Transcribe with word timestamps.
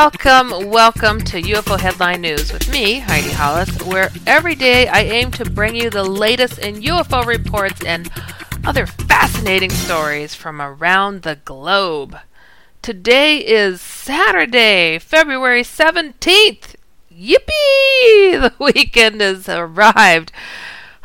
Welcome, 0.00 0.70
welcome 0.70 1.20
to 1.22 1.42
UFO 1.42 1.76
Headline 1.76 2.20
News 2.20 2.52
with 2.52 2.70
me, 2.70 3.00
Heidi 3.00 3.30
Hollis, 3.30 3.82
where 3.82 4.12
every 4.28 4.54
day 4.54 4.86
I 4.86 5.00
aim 5.00 5.32
to 5.32 5.50
bring 5.50 5.74
you 5.74 5.90
the 5.90 6.04
latest 6.04 6.60
in 6.60 6.76
UFO 6.76 7.26
reports 7.26 7.84
and 7.84 8.08
other 8.64 8.86
fascinating 8.86 9.70
stories 9.70 10.36
from 10.36 10.62
around 10.62 11.22
the 11.22 11.34
globe. 11.44 12.16
Today 12.80 13.38
is 13.38 13.80
Saturday, 13.80 15.00
February 15.00 15.64
17th. 15.64 16.76
Yippee! 17.12 17.40
The 18.40 18.54
weekend 18.60 19.20
has 19.20 19.48
arrived. 19.48 20.30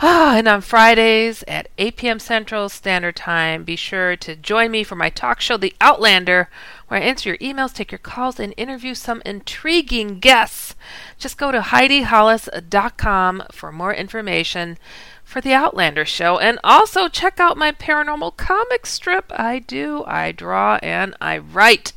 Ah, 0.06 0.36
and 0.36 0.48
on 0.48 0.62
Fridays 0.62 1.44
at 1.48 1.70
8 1.78 1.96
p.m. 1.96 2.20
Central 2.20 2.68
Standard 2.68 3.16
Time, 3.16 3.64
be 3.64 3.76
sure 3.76 4.16
to 4.18 4.36
join 4.36 4.70
me 4.70 4.84
for 4.84 4.96
my 4.96 5.10
talk 5.10 5.40
show, 5.40 5.56
The 5.56 5.74
Outlander, 5.80 6.50
where 6.94 7.02
I 7.02 7.06
answer 7.06 7.30
your 7.30 7.38
emails, 7.40 7.74
take 7.74 7.92
your 7.92 7.98
calls, 7.98 8.40
and 8.40 8.54
interview 8.56 8.94
some 8.94 9.24
intriguing 9.26 10.20
guests. 10.20 10.76
Just 11.18 11.40
go 11.40 11.52
to 11.52 11.60
HeidiHollis.com 11.60 13.46
for 13.52 13.72
more 13.72 13.92
information 13.92 14.78
for 15.24 15.42
The 15.42 15.54
Outlander 15.54 16.06
show. 16.06 16.38
And 16.38 16.60
also 16.64 17.08
check 17.08 17.40
out 17.40 17.58
my 17.58 17.72
paranormal 17.72 18.38
comic 18.38 18.86
strip. 18.86 19.32
I 19.32 19.58
do, 19.58 20.04
I 20.06 20.34
draw, 20.34 20.78
and 20.84 21.16
I 21.20 21.40
write 21.40 21.94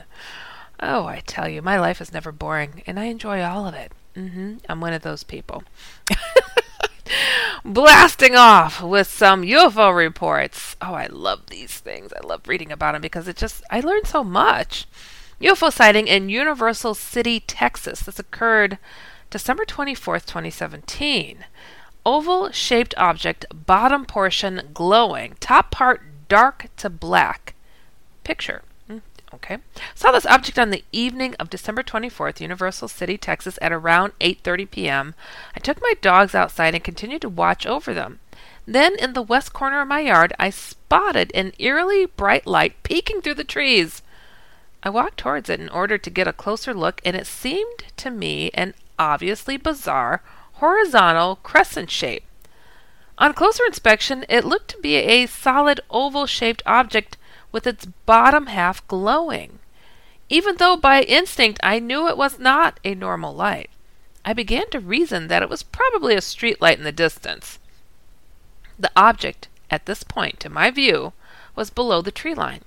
Oh, 0.82 1.06
I 1.06 1.22
tell 1.28 1.50
you, 1.50 1.62
my 1.62 1.78
life 1.78 2.00
is 2.00 2.14
never 2.14 2.32
boring, 2.32 2.84
and 2.88 2.98
I 2.98 3.08
enjoy 3.08 3.44
all 3.44 3.68
of 3.68 3.74
it. 3.74 3.92
Mm-hmm. 4.16 4.60
I'm 4.70 4.80
one 4.80 4.94
of 4.94 5.02
those 5.02 5.26
people. 5.26 5.66
Blasting 7.66 8.36
off 8.36 8.82
with 8.82 9.08
some 9.08 9.44
UFO 9.44 9.96
reports. 9.96 10.76
Oh, 10.82 10.94
I 10.94 11.08
love 11.08 11.48
these 11.48 11.80
things. 11.80 12.14
I 12.14 12.26
love 12.26 12.48
reading 12.48 12.72
about 12.72 12.94
them 12.94 13.02
because 13.02 13.28
it 13.28 13.38
just, 13.38 13.64
I 13.70 13.80
learned 13.80 14.08
so 14.08 14.24
much. 14.24 14.88
UFO 15.42 15.72
sighting 15.72 16.08
in 16.08 16.30
Universal 16.30 16.96
City, 16.96 17.40
Texas. 17.40 18.02
This 18.02 18.20
occurred 18.20 18.78
December 19.30 19.66
24th, 19.66 20.26
2017. 20.26 21.46
Oval 22.06 22.52
shaped 22.52 22.94
object, 22.98 23.46
bottom 23.54 24.06
portion 24.06 24.70
glowing, 24.74 25.36
top 25.40 25.72
part 25.72 26.02
dark 26.28 26.68
to 26.78 26.90
black. 26.90 27.56
Picture. 28.24 28.62
Okay. 29.34 29.60
Saw 29.94 30.12
this 30.12 30.26
object 30.26 30.58
on 30.58 30.72
the 30.72 30.84
evening 30.92 31.36
of 31.36 31.52
December 31.52 31.84
24th, 31.84 32.40
Universal 32.40 32.88
City, 32.88 33.18
Texas 33.18 33.60
at 33.62 33.72
around 33.72 34.14
8:30 34.20 34.72
p.m. 34.72 35.16
I 35.56 35.60
took 35.60 35.82
my 35.82 35.94
dogs 36.02 36.34
outside 36.34 36.74
and 36.74 36.84
continued 36.84 37.22
to 37.22 37.30
watch 37.30 37.68
over 37.68 37.94
them. 37.94 38.20
Then 38.66 38.96
in 38.98 39.14
the 39.14 39.22
west 39.22 39.54
corner 39.54 39.82
of 39.82 39.88
my 39.88 40.00
yard, 40.00 40.34
I 40.40 40.50
spotted 40.50 41.32
an 41.36 41.54
eerily 41.60 42.06
bright 42.08 42.48
light 42.48 42.82
peeking 42.84 43.22
through 43.22 43.36
the 43.36 43.44
trees. 43.44 44.02
I 44.82 44.90
walked 44.90 45.18
towards 45.18 45.50
it 45.50 45.60
in 45.60 45.70
order 45.70 45.98
to 45.98 46.10
get 46.10 46.28
a 46.28 46.34
closer 46.34 46.74
look, 46.74 47.02
and 47.06 47.16
it 47.16 47.28
seemed 47.28 47.84
to 47.98 48.10
me 48.10 48.50
an 48.54 48.74
obviously 48.98 49.58
bizarre 49.58 50.22
horizontal 50.54 51.38
crescent 51.38 51.92
shape. 51.92 52.24
On 53.18 53.34
closer 53.34 53.66
inspection, 53.66 54.26
it 54.30 54.46
looked 54.46 54.70
to 54.70 54.78
be 54.78 54.96
a 54.96 55.26
solid 55.26 55.82
oval 55.90 56.26
shaped 56.26 56.64
object 56.66 57.18
with 57.52 57.68
its 57.68 57.86
bottom 57.86 58.48
half 58.48 58.86
glowing. 58.88 59.60
Even 60.30 60.58
though 60.58 60.78
by 60.78 61.02
instinct 61.02 61.60
I 61.64 61.80
knew 61.80 62.08
it 62.08 62.18
was 62.18 62.40
not 62.40 62.80
a 62.84 62.94
normal 62.94 63.34
light, 63.34 63.70
I 64.24 64.34
began 64.34 64.70
to 64.70 64.80
reason 64.80 65.28
that 65.28 65.42
it 65.42 65.50
was 65.50 65.64
probably 65.64 66.16
a 66.16 66.22
street 66.22 66.62
light 66.62 66.78
in 66.78 66.84
the 66.84 66.92
distance. 66.92 67.58
The 68.78 68.92
object, 68.96 69.48
at 69.72 69.86
this 69.86 70.04
point, 70.04 70.40
to 70.42 70.50
my 70.50 70.72
view, 70.72 71.14
was 71.56 71.70
below 71.70 72.02
the 72.02 72.12
tree 72.12 72.36
line. 72.36 72.62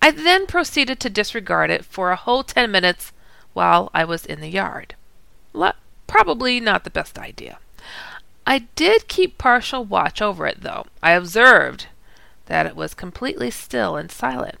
I 0.00 0.10
then 0.10 0.46
proceeded 0.46 1.00
to 1.00 1.10
disregard 1.10 1.70
it 1.70 1.84
for 1.84 2.10
a 2.10 2.16
whole 2.16 2.42
ten 2.42 2.70
minutes 2.70 3.12
while 3.52 3.90
I 3.92 4.04
was 4.04 4.24
in 4.24 4.40
the 4.40 4.48
yard. 4.48 4.94
Probably 6.06 6.58
not 6.58 6.84
the 6.84 6.90
best 6.90 7.18
idea. 7.18 7.58
I 8.46 8.60
did 8.74 9.08
keep 9.08 9.36
partial 9.36 9.84
watch 9.84 10.22
over 10.22 10.46
it, 10.46 10.62
though. 10.62 10.86
I 11.02 11.12
observed 11.12 11.86
that 12.48 12.66
it 12.66 12.74
was 12.74 12.94
completely 12.94 13.50
still 13.50 13.96
and 13.96 14.10
silent, 14.10 14.56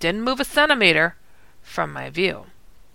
didn't 0.00 0.22
move 0.22 0.40
a 0.40 0.44
centimeter 0.44 1.14
from 1.62 1.92
my 1.92 2.10
view, 2.10 2.46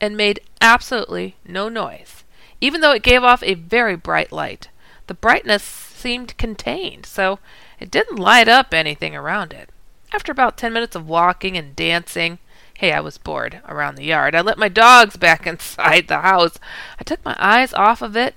and 0.01 0.17
made 0.17 0.41
absolutely 0.59 1.35
no 1.45 1.69
noise, 1.69 2.23
even 2.59 2.81
though 2.81 2.91
it 2.91 3.03
gave 3.03 3.23
off 3.23 3.41
a 3.43 3.53
very 3.53 3.95
bright 3.95 4.31
light. 4.31 4.69
The 5.07 5.13
brightness 5.13 5.63
seemed 5.63 6.37
contained, 6.37 7.05
so 7.05 7.39
it 7.79 7.91
didn't 7.91 8.17
light 8.17 8.47
up 8.47 8.73
anything 8.73 9.15
around 9.15 9.53
it. 9.53 9.69
After 10.11 10.31
about 10.31 10.57
ten 10.57 10.73
minutes 10.73 10.95
of 10.95 11.07
walking 11.07 11.55
and 11.55 11.75
dancing, 11.75 12.39
hey, 12.77 12.91
I 12.91 13.01
was 13.01 13.17
bored 13.17 13.61
around 13.67 13.95
the 13.95 14.05
yard. 14.05 14.35
I 14.35 14.41
let 14.41 14.57
my 14.57 14.69
dogs 14.69 15.15
back 15.15 15.45
inside 15.47 16.07
the 16.07 16.19
house. 16.19 16.57
I 16.99 17.03
took 17.03 17.23
my 17.23 17.35
eyes 17.39 17.73
off 17.73 18.01
of 18.01 18.17
it 18.17 18.35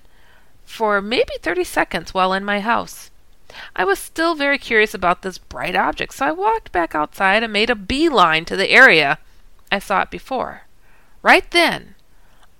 for 0.64 1.00
maybe 1.00 1.32
30 1.40 1.64
seconds 1.64 2.12
while 2.12 2.32
in 2.32 2.44
my 2.44 2.60
house. 2.60 3.10
I 3.74 3.84
was 3.84 3.98
still 3.98 4.34
very 4.34 4.58
curious 4.58 4.94
about 4.94 5.22
this 5.22 5.38
bright 5.38 5.76
object, 5.76 6.14
so 6.14 6.26
I 6.26 6.32
walked 6.32 6.72
back 6.72 6.94
outside 6.94 7.42
and 7.42 7.52
made 7.52 7.70
a 7.70 7.74
beeline 7.74 8.44
to 8.46 8.56
the 8.56 8.70
area 8.70 9.18
I 9.70 9.78
saw 9.78 10.02
it 10.02 10.10
before. 10.10 10.62
Right 11.22 11.48
then, 11.50 11.94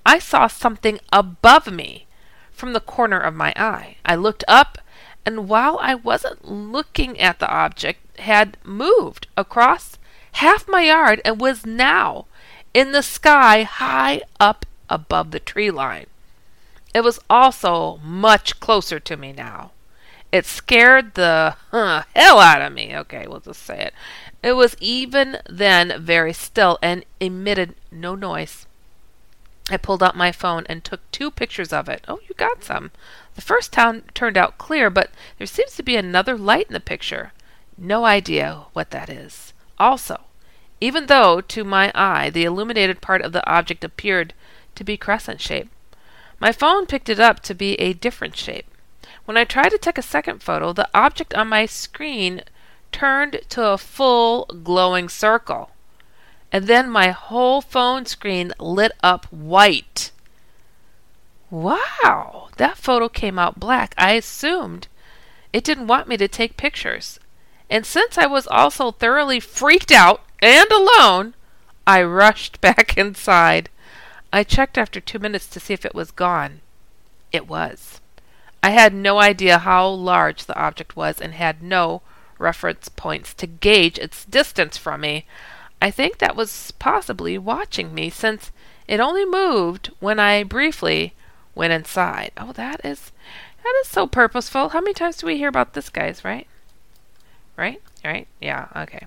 I 0.05 0.19
saw 0.19 0.47
something 0.47 1.01
above 1.13 1.73
me 1.73 2.07
from 2.53 2.73
the 2.73 2.81
corner 2.81 3.19
of 3.19 3.35
my 3.35 3.53
eye. 3.57 3.97
I 4.05 4.15
looked 4.15 4.45
up, 4.47 4.79
and 5.25 5.49
while 5.49 5.79
I 5.81 5.95
wasn't 5.95 6.49
looking 6.49 7.19
at 7.21 7.39
the 7.39 7.51
object, 7.51 8.21
had 8.21 8.57
moved 8.65 9.27
across 9.37 9.99
half 10.33 10.69
my 10.69 10.83
yard 10.83 11.21
and 11.25 11.41
was 11.41 11.67
now 11.67 12.27
in 12.73 12.93
the 12.93 13.03
sky 13.03 13.63
high 13.63 14.23
up 14.39 14.67
above 14.89 15.31
the 15.31 15.41
tree 15.41 15.71
line. 15.71 16.07
It 16.95 17.03
was 17.03 17.19
also 17.29 17.99
much 18.03 18.61
closer 18.61 19.01
to 19.01 19.17
me 19.17 19.33
now. 19.33 19.73
It 20.37 20.45
scared 20.45 21.15
the 21.15 21.57
huh, 21.71 22.03
hell 22.15 22.41
out 22.41 22.61
of 22.61 22.71
me. 22.71 22.95
Okay, 22.95 23.27
we'll 23.27 23.41
just 23.41 23.63
say 23.63 23.81
it. 23.81 23.95
It 24.43 24.53
was 24.53 24.77
even 24.81 25.39
then 25.49 25.95
very 25.99 26.35
still 26.35 26.79
and 26.83 27.07
emitted 27.21 27.75
no 27.91 28.15
noise. 28.15 28.67
I 29.71 29.79
pulled 29.79 30.03
out 30.03 30.15
my 30.15 30.33
phone 30.33 30.67
and 30.69 30.85
took 30.85 31.11
two 31.11 31.31
pictures 31.31 31.73
of 31.73 31.89
it. 31.89 32.05
Oh, 32.07 32.21
you 32.29 32.35
got 32.35 32.63
some. 32.63 32.91
The 33.35 33.41
first 33.41 33.73
town 33.73 34.03
turned 34.13 34.37
out 34.37 34.59
clear, 34.59 34.91
but 34.91 35.11
there 35.39 35.47
seems 35.47 35.75
to 35.77 35.83
be 35.83 35.97
another 35.97 36.37
light 36.37 36.67
in 36.67 36.75
the 36.75 36.81
picture. 36.81 37.33
No 37.79 38.05
idea 38.05 38.67
what 38.75 38.91
that 38.91 39.09
is. 39.09 39.55
Also, 39.79 40.21
even 40.83 41.07
though 41.07 41.41
to 41.41 41.65
my 41.65 41.91
eye 41.95 42.29
the 42.29 42.45
illuminated 42.45 43.01
part 43.01 43.23
of 43.23 43.33
the 43.33 43.49
object 43.51 43.83
appeared 43.83 44.35
to 44.75 44.85
be 44.85 44.99
crescent 44.99 45.41
shaped, 45.41 45.73
my 46.39 46.53
phone 46.53 46.85
picked 46.85 47.09
it 47.09 47.19
up 47.19 47.41
to 47.41 47.55
be 47.55 47.73
a 47.77 47.95
different 47.95 48.37
shape. 48.37 48.67
When 49.27 49.37
I 49.37 49.43
tried 49.45 49.71
to 49.71 49.79
take 49.79 49.99
a 49.99 50.03
second 50.03 50.41
photo, 50.41 50.73
the 50.73 50.89
object 50.95 51.35
on 51.35 51.49
my 51.49 51.67
screen 51.67 52.43
turned 52.93 53.41
to 53.49 53.67
a 53.67 53.77
full 53.77 54.45
glowing 54.45 55.09
circle. 55.09 55.71
And 56.53 56.69
then 56.69 56.89
my 56.89 57.11
whole 57.11 57.61
phone 57.61 58.07
screen 58.07 58.53
lit 58.61 58.93
up 59.03 59.27
white. 59.33 60.13
Wow, 61.51 62.51
that 62.57 62.79
photo 62.79 63.09
came 63.09 63.37
out 63.37 63.59
black. 63.59 63.95
I 63.99 64.13
assumed 64.13 64.87
it 65.53 65.65
didn't 65.65 65.89
want 65.89 66.07
me 66.07 66.17
to 66.19 66.29
take 66.29 66.57
pictures. 66.57 67.19
And 67.69 67.85
since 67.85 68.17
I 68.17 68.27
was 68.27 68.47
also 68.47 68.93
thoroughly 68.93 69.41
freaked 69.41 69.91
out 69.91 70.23
and 70.41 70.71
alone, 70.71 71.35
I 71.85 72.05
rushed 72.05 72.61
back 72.61 72.97
inside. 72.97 73.71
I 74.33 74.45
checked 74.45 74.79
after 74.79 75.01
two 75.01 75.19
minutes 75.19 75.49
to 75.49 75.59
see 75.59 75.75
if 75.75 75.85
it 75.85 75.97
was 75.97 76.13
gone. 76.13 76.61
It 77.33 77.49
was. 77.49 78.01
I 78.67 78.71
had 78.71 78.93
no 78.93 79.21
idea 79.21 79.59
how 79.59 79.87
large 79.87 80.47
the 80.47 80.59
object 80.59 80.97
was 80.97 81.21
and 81.21 81.35
had 81.35 81.63
no 81.63 82.03
reference 82.37 82.89
points 82.89 83.33
to 83.35 83.47
gauge 83.47 83.97
its 83.97 84.25
distance 84.25 84.77
from 84.77 85.03
me. 85.03 85.25
I 85.81 85.93
think 85.93 86.19
that 86.19 86.35
was 86.35 86.73
possibly 86.73 87.39
watching 87.39 87.95
me, 87.95 88.11
since 88.11 88.51
it 88.89 88.99
only 88.99 89.25
moved 89.25 89.93
when 90.01 90.19
I 90.19 90.43
briefly 90.43 91.15
went 91.55 91.75
inside. 91.75 92.33
Oh, 92.37 92.51
that 92.55 92.85
is 92.85 93.13
that 93.63 93.73
is 93.83 93.87
so 93.87 94.09
purposeful. 94.09 94.71
How 94.71 94.81
many 94.81 94.95
times 94.95 95.19
do 95.19 95.29
we 95.29 95.37
hear 95.37 95.49
about 95.49 95.75
this, 95.75 95.89
guys? 95.89 96.25
Right? 96.25 96.49
Right? 97.57 97.81
Right? 98.05 98.27
Yeah. 98.41 98.67
Okay. 98.75 99.07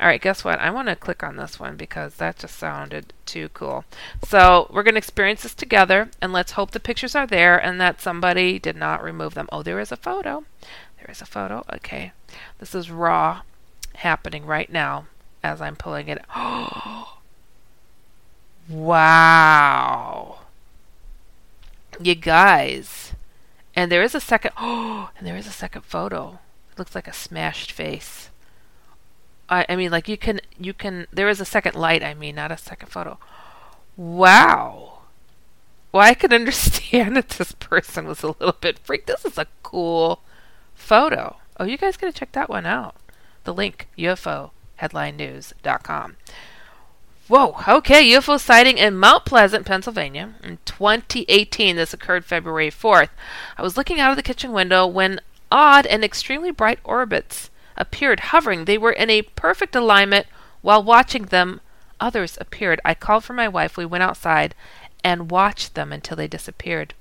All 0.00 0.08
right, 0.08 0.20
guess 0.20 0.44
what? 0.44 0.58
I 0.58 0.70
want 0.70 0.88
to 0.88 0.96
click 0.96 1.22
on 1.22 1.36
this 1.36 1.60
one 1.60 1.76
because 1.76 2.16
that 2.16 2.38
just 2.38 2.56
sounded 2.58 3.12
too 3.26 3.48
cool. 3.50 3.84
So 4.26 4.68
we're 4.72 4.82
going 4.82 4.94
to 4.94 4.98
experience 4.98 5.42
this 5.42 5.54
together, 5.54 6.10
and 6.20 6.32
let's 6.32 6.52
hope 6.52 6.72
the 6.72 6.80
pictures 6.80 7.14
are 7.14 7.26
there 7.26 7.56
and 7.56 7.80
that 7.80 8.00
somebody 8.00 8.58
did 8.58 8.76
not 8.76 9.02
remove 9.02 9.34
them. 9.34 9.48
Oh, 9.52 9.62
there 9.62 9.78
is 9.80 9.92
a 9.92 9.96
photo. 9.96 10.44
There 10.98 11.10
is 11.10 11.22
a 11.22 11.26
photo. 11.26 11.64
Okay. 11.72 12.12
This 12.58 12.74
is 12.74 12.90
raw 12.90 13.42
happening 13.96 14.46
right 14.46 14.70
now 14.70 15.06
as 15.42 15.60
I'm 15.60 15.76
pulling 15.76 16.08
it. 16.08 16.24
Oh, 16.34 17.18
wow. 18.68 20.38
You 22.00 22.14
guys. 22.14 23.12
And 23.76 23.92
there 23.92 24.02
is 24.02 24.14
a 24.14 24.20
second. 24.20 24.52
Oh, 24.58 25.10
and 25.18 25.26
there 25.26 25.36
is 25.36 25.46
a 25.46 25.52
second 25.52 25.82
photo. 25.82 26.40
It 26.72 26.78
looks 26.78 26.94
like 26.94 27.06
a 27.06 27.12
smashed 27.12 27.70
face. 27.70 28.30
I, 29.48 29.66
I 29.68 29.76
mean, 29.76 29.90
like 29.90 30.08
you 30.08 30.16
can 30.16 30.40
you 30.58 30.72
can. 30.72 31.06
There 31.12 31.28
is 31.28 31.40
a 31.40 31.44
second 31.44 31.74
light. 31.74 32.02
I 32.02 32.14
mean, 32.14 32.34
not 32.34 32.52
a 32.52 32.56
second 32.56 32.88
photo. 32.88 33.18
Wow. 33.96 34.98
Well, 35.92 36.02
I 36.02 36.14
could 36.14 36.32
understand 36.32 37.16
that 37.16 37.30
this 37.30 37.52
person 37.52 38.06
was 38.06 38.22
a 38.22 38.28
little 38.28 38.56
bit 38.60 38.78
freaked. 38.78 39.06
This 39.06 39.24
is 39.24 39.38
a 39.38 39.46
cool 39.62 40.20
photo. 40.74 41.36
Oh, 41.58 41.64
you 41.64 41.76
guys 41.76 41.96
gotta 41.96 42.12
check 42.12 42.32
that 42.32 42.50
one 42.50 42.66
out. 42.66 42.96
The 43.44 43.54
link 43.54 43.88
UFO 43.98 44.50
headlinenews.com. 44.80 46.16
Whoa, 47.26 47.56
okay, 47.66 48.06
UFO 48.10 48.38
sighting 48.38 48.76
in 48.76 48.98
Mount 48.98 49.24
Pleasant, 49.24 49.64
Pennsylvania 49.64 50.34
in 50.42 50.58
2018. 50.66 51.76
This 51.76 51.94
occurred 51.94 52.24
February 52.24 52.70
4th. 52.70 53.08
I 53.56 53.62
was 53.62 53.78
looking 53.78 53.98
out 53.98 54.10
of 54.10 54.16
the 54.16 54.22
kitchen 54.22 54.52
window 54.52 54.86
when 54.86 55.20
odd 55.50 55.86
and 55.86 56.04
extremely 56.04 56.50
bright 56.50 56.80
orbits 56.84 57.48
appeared 57.76 58.20
hovering. 58.20 58.64
They 58.64 58.78
were 58.78 58.92
in 58.92 59.10
a 59.10 59.22
perfect 59.22 59.74
alignment. 59.74 60.26
While 60.62 60.82
watching 60.82 61.24
them, 61.26 61.60
others 62.00 62.38
appeared. 62.40 62.80
I 62.84 62.94
called 62.94 63.24
for 63.24 63.32
my 63.32 63.48
wife. 63.48 63.76
We 63.76 63.86
went 63.86 64.04
outside 64.04 64.54
and 65.02 65.30
watched 65.30 65.74
them 65.74 65.92
until 65.92 66.16
they 66.16 66.26
disappeared. 66.26 66.94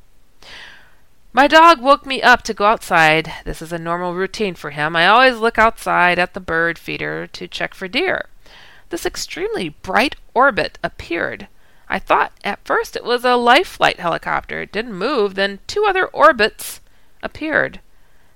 My 1.32 1.48
dog 1.48 1.82
woke 1.82 2.06
me 2.06 2.22
up 2.22 2.44
to 2.44 2.54
go 2.54 2.66
outside. 2.66 3.34
This 3.44 3.62
is 3.62 3.72
a 3.72 3.80
normal 3.80 4.14
routine 4.14 4.54
for 4.54 4.70
him. 4.70 4.96
I 4.96 5.08
always 5.08 5.38
look 5.38 5.58
outside 5.58 6.20
at 6.20 6.34
the 6.34 6.40
bird 6.40 6.78
feeder 6.78 7.26
to 7.28 7.48
check 7.48 7.74
for 7.74 7.88
deer. 7.88 8.26
This 8.90 9.06
extremely 9.06 9.70
bright 9.70 10.16
orbit 10.36 10.78
appeared. 10.84 11.48
I 11.90 11.98
thought 11.98 12.34
at 12.44 12.64
first 12.66 12.96
it 12.96 13.04
was 13.04 13.26
a 13.26 13.36
life 13.36 13.68
flight 13.68 14.00
helicopter. 14.00 14.62
It 14.62 14.72
didn't 14.72 14.94
move. 14.94 15.34
Then 15.34 15.60
two 15.66 15.86
other 15.88 16.06
orbits 16.06 16.82
appeared. 17.24 17.80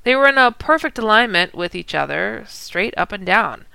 They 0.08 0.16
were 0.16 0.30
in 0.30 0.38
a 0.38 0.54
perfect 0.54 0.98
alignment 0.98 1.54
with 1.54 1.76
each 1.76 1.94
other, 1.94 2.46
straight 2.48 2.94
up 2.96 3.12
and 3.12 3.26
down. 3.26 3.66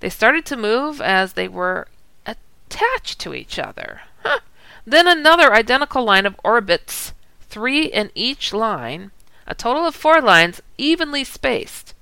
They 0.00 0.08
started 0.08 0.46
to 0.46 0.56
move 0.56 1.02
as 1.02 1.34
they 1.34 1.48
were 1.48 1.86
attached 2.24 3.18
to 3.18 3.34
each 3.34 3.58
other. 3.58 4.00
Huh. 4.22 4.38
Then 4.86 5.06
another 5.06 5.52
identical 5.52 6.02
line 6.02 6.24
of 6.24 6.40
orbits 6.42 7.12
three 7.42 7.84
in 7.84 8.10
each 8.14 8.54
line, 8.54 9.10
a 9.46 9.54
total 9.54 9.86
of 9.86 9.94
four 9.94 10.22
lines 10.22 10.62
evenly 10.78 11.24
spaced. 11.24 11.92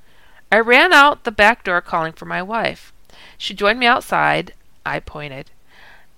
I 0.53 0.61
ran 0.61 0.93
out 0.93 1.25
the 1.25 1.33
back 1.33 1.65
door 1.65 1.81
calling 1.81 2.13
for 2.13 2.27
my 2.27 2.45
wife. 2.45 2.93
She 3.37 3.55
joined 3.55 3.81
me 3.81 3.87
outside. 3.87 4.55
I 4.87 5.01
pointed. 5.01 5.51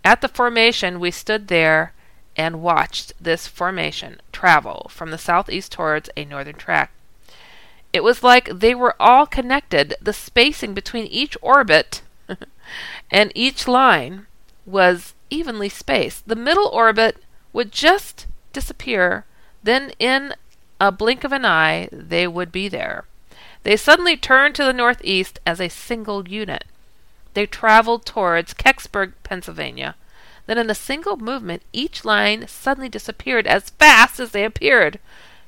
At 0.04 0.20
the 0.20 0.28
formation, 0.28 1.00
we 1.00 1.10
stood 1.10 1.48
there 1.48 1.94
and 2.36 2.60
watched 2.60 3.14
this 3.18 3.46
formation 3.46 4.20
travel 4.30 4.90
from 4.90 5.10
the 5.10 5.16
southeast 5.16 5.72
towards 5.72 6.10
a 6.18 6.26
northern 6.26 6.56
track. 6.56 6.90
It 7.96 8.04
was 8.04 8.22
like 8.22 8.50
they 8.50 8.74
were 8.74 8.94
all 9.00 9.24
connected. 9.24 9.94
The 10.02 10.12
spacing 10.12 10.74
between 10.74 11.06
each 11.06 11.34
orbit 11.40 12.02
and 13.10 13.32
each 13.34 13.66
line 13.66 14.26
was 14.66 15.14
evenly 15.30 15.70
spaced. 15.70 16.28
The 16.28 16.36
middle 16.36 16.66
orbit 16.66 17.16
would 17.54 17.72
just 17.72 18.26
disappear, 18.52 19.24
then 19.62 19.92
in 19.98 20.34
a 20.78 20.92
blink 20.92 21.24
of 21.24 21.32
an 21.32 21.46
eye 21.46 21.88
they 21.90 22.28
would 22.28 22.52
be 22.52 22.68
there. 22.68 23.04
They 23.62 23.78
suddenly 23.78 24.14
turned 24.14 24.54
to 24.56 24.64
the 24.64 24.74
northeast 24.74 25.40
as 25.46 25.58
a 25.58 25.70
single 25.70 26.28
unit. 26.28 26.66
They 27.32 27.46
traveled 27.46 28.04
towards 28.04 28.52
Kecksburg, 28.52 29.14
Pennsylvania. 29.22 29.94
Then, 30.44 30.58
in 30.58 30.68
a 30.68 30.74
single 30.74 31.16
movement, 31.16 31.62
each 31.72 32.04
line 32.04 32.46
suddenly 32.46 32.90
disappeared 32.90 33.46
as 33.46 33.70
fast 33.70 34.20
as 34.20 34.32
they 34.32 34.44
appeared. 34.44 35.00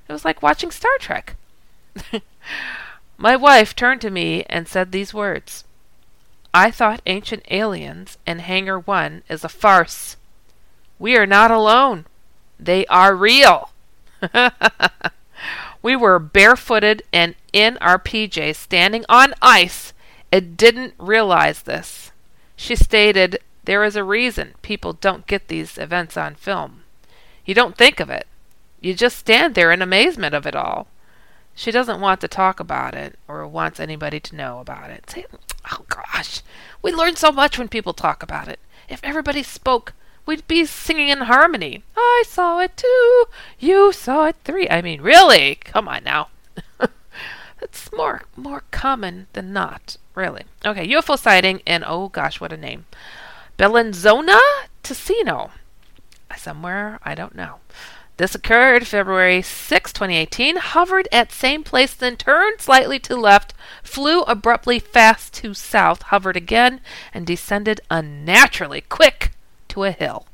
It 0.08 0.12
was 0.12 0.24
like 0.24 0.42
watching 0.42 0.70
Star 0.70 0.96
Trek. 0.98 1.36
My 3.18 3.36
wife 3.36 3.74
turned 3.74 4.00
to 4.02 4.10
me 4.10 4.44
and 4.48 4.68
said 4.68 4.92
these 4.92 5.12
words 5.12 5.64
I 6.54 6.70
thought 6.70 7.02
Ancient 7.06 7.44
Aliens 7.50 8.18
and 8.26 8.40
Hangar 8.40 8.78
1 8.78 9.22
is 9.28 9.44
a 9.44 9.48
farce. 9.48 10.16
We 10.98 11.16
are 11.16 11.26
not 11.26 11.50
alone. 11.50 12.06
They 12.58 12.86
are 12.86 13.14
real. 13.14 13.70
we 15.82 15.94
were 15.94 16.18
barefooted 16.18 17.02
and 17.12 17.34
in 17.52 17.76
our 17.78 17.98
PJs 17.98 18.56
standing 18.56 19.04
on 19.08 19.34
ice 19.40 19.92
and 20.32 20.56
didn't 20.56 20.94
realize 20.98 21.62
this. 21.62 22.10
She 22.56 22.74
stated, 22.74 23.38
There 23.64 23.84
is 23.84 23.94
a 23.94 24.04
reason 24.04 24.54
people 24.62 24.92
don't 24.94 25.26
get 25.26 25.48
these 25.48 25.78
events 25.78 26.16
on 26.16 26.34
film. 26.34 26.82
You 27.44 27.54
don't 27.54 27.76
think 27.76 28.00
of 28.00 28.10
it. 28.10 28.26
You 28.80 28.94
just 28.94 29.18
stand 29.18 29.54
there 29.54 29.72
in 29.72 29.82
amazement 29.82 30.34
of 30.34 30.46
it 30.46 30.54
all. 30.54 30.86
She 31.58 31.72
doesn't 31.72 32.00
want 32.00 32.20
to 32.20 32.28
talk 32.28 32.60
about 32.60 32.94
it 32.94 33.18
or 33.26 33.44
wants 33.44 33.80
anybody 33.80 34.20
to 34.20 34.36
know 34.36 34.60
about 34.60 34.90
it. 34.90 35.10
Say, 35.10 35.26
oh 35.72 35.84
gosh, 35.88 36.42
we 36.82 36.92
learn 36.92 37.16
so 37.16 37.32
much 37.32 37.58
when 37.58 37.66
people 37.66 37.92
talk 37.92 38.22
about 38.22 38.46
it. 38.46 38.60
If 38.88 39.00
everybody 39.02 39.42
spoke 39.42 39.92
we'd 40.24 40.46
be 40.46 40.64
singing 40.66 41.08
in 41.08 41.22
harmony. 41.22 41.82
I 41.96 42.22
saw 42.26 42.60
it 42.60 42.76
too. 42.76 43.24
You 43.58 43.92
saw 43.92 44.26
it 44.26 44.36
three. 44.44 44.68
I 44.68 44.82
mean, 44.82 45.00
really? 45.00 45.56
Come 45.56 45.88
on 45.88 46.04
now. 46.04 46.28
That's 47.60 47.90
more 47.92 48.22
more 48.36 48.62
common 48.70 49.26
than 49.32 49.52
not, 49.52 49.96
really. 50.14 50.44
Okay, 50.64 50.86
UFO 50.86 51.18
sighting 51.18 51.60
and 51.66 51.82
oh 51.84 52.08
gosh, 52.08 52.40
what 52.40 52.52
a 52.52 52.56
name. 52.56 52.84
Bellinzona 53.58 54.38
Ticino. 54.84 55.50
Somewhere, 56.36 57.00
I 57.02 57.16
don't 57.16 57.34
know. 57.34 57.56
This 58.18 58.34
occurred 58.34 58.84
February 58.84 59.42
6, 59.42 59.92
2018, 59.92 60.56
hovered 60.56 61.06
at 61.12 61.30
same 61.30 61.62
place, 61.62 61.94
then 61.94 62.16
turned 62.16 62.60
slightly 62.60 62.98
to 62.98 63.14
left, 63.14 63.54
flew 63.84 64.22
abruptly 64.22 64.80
fast 64.80 65.32
to 65.34 65.54
south, 65.54 66.02
hovered 66.02 66.36
again, 66.36 66.80
and 67.14 67.24
descended 67.24 67.80
unnaturally 67.88 68.80
quick 68.80 69.30
to 69.68 69.84
a 69.84 69.92
hill. 69.92 70.26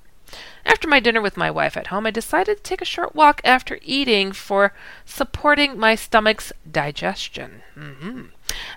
After 0.65 0.89
my 0.89 0.99
dinner 0.99 1.21
with 1.21 1.37
my 1.37 1.51
wife 1.51 1.77
at 1.77 1.89
home, 1.89 2.07
I 2.07 2.11
decided 2.11 2.57
to 2.57 2.63
take 2.63 2.81
a 2.81 2.87
short 2.87 3.15
walk 3.15 3.43
after 3.45 3.79
eating 3.83 4.33
for 4.33 4.73
supporting 5.05 5.79
my 5.79 5.95
stomach's 5.95 6.55
digestion. 6.71 7.61
Mm-hmm. 7.77 8.23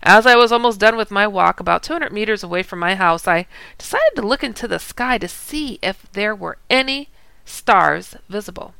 As 0.03 0.25
I 0.25 0.35
was 0.35 0.51
almost 0.51 0.81
done 0.81 0.97
with 0.97 1.11
my 1.11 1.27
walk, 1.27 1.61
about 1.61 1.81
200 1.81 2.11
meters 2.11 2.43
away 2.43 2.61
from 2.61 2.79
my 2.79 2.95
house, 2.95 3.25
I 3.25 3.47
decided 3.77 4.17
to 4.17 4.27
look 4.27 4.43
into 4.43 4.67
the 4.67 4.79
sky 4.79 5.17
to 5.19 5.29
see 5.29 5.79
if 5.81 6.11
there 6.11 6.35
were 6.35 6.57
any 6.69 7.07
stars 7.45 8.17
visible. 8.27 8.73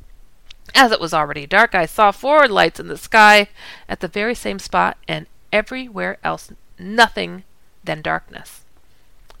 As 0.74 0.92
it 0.92 1.00
was 1.00 1.14
already 1.14 1.46
dark, 1.46 1.74
I 1.74 1.86
saw 1.86 2.10
four 2.10 2.46
lights 2.48 2.78
in 2.80 2.88
the 2.88 2.96
sky 2.96 3.48
at 3.88 4.00
the 4.00 4.08
very 4.08 4.34
same 4.34 4.58
spot, 4.58 4.96
and 5.06 5.26
everywhere 5.52 6.18
else 6.22 6.52
nothing 6.78 7.44
than 7.84 8.02
darkness. 8.02 8.64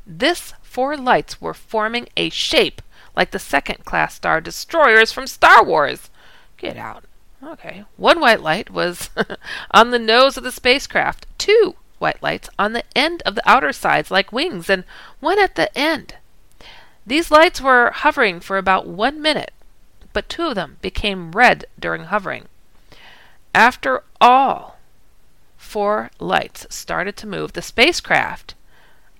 This 0.06 0.54
four 0.62 0.96
lights 0.96 1.40
were 1.40 1.54
forming 1.54 2.08
a 2.16 2.30
shape 2.30 2.80
like 3.14 3.30
the 3.30 3.38
second 3.38 3.84
class 3.84 4.14
star 4.14 4.40
destroyers 4.40 5.12
from 5.12 5.26
Star 5.26 5.64
Wars. 5.64 6.10
Get 6.56 6.76
out. 6.76 7.04
Okay. 7.42 7.84
One 7.96 8.20
white 8.20 8.40
light 8.40 8.70
was 8.70 9.10
on 9.70 9.90
the 9.90 9.98
nose 9.98 10.36
of 10.36 10.44
the 10.44 10.52
spacecraft, 10.52 11.26
two 11.36 11.76
white 11.98 12.22
lights 12.22 12.48
on 12.58 12.72
the 12.72 12.84
end 12.96 13.22
of 13.26 13.34
the 13.34 13.48
outer 13.48 13.72
sides 13.72 14.10
like 14.10 14.32
wings, 14.32 14.70
and 14.70 14.84
one 15.20 15.38
at 15.38 15.56
the 15.56 15.76
end. 15.76 16.14
These 17.06 17.30
lights 17.30 17.60
were 17.60 17.90
hovering 17.90 18.40
for 18.40 18.58
about 18.58 18.86
one 18.86 19.20
minute, 19.22 19.52
but 20.18 20.28
two 20.28 20.48
of 20.48 20.56
them 20.56 20.78
became 20.82 21.30
red 21.30 21.64
during 21.78 22.06
hovering. 22.06 22.48
After 23.54 24.02
all 24.20 24.76
four 25.56 26.10
lights 26.18 26.66
started 26.74 27.16
to 27.18 27.26
move, 27.28 27.52
the 27.52 27.62
spacecraft, 27.62 28.56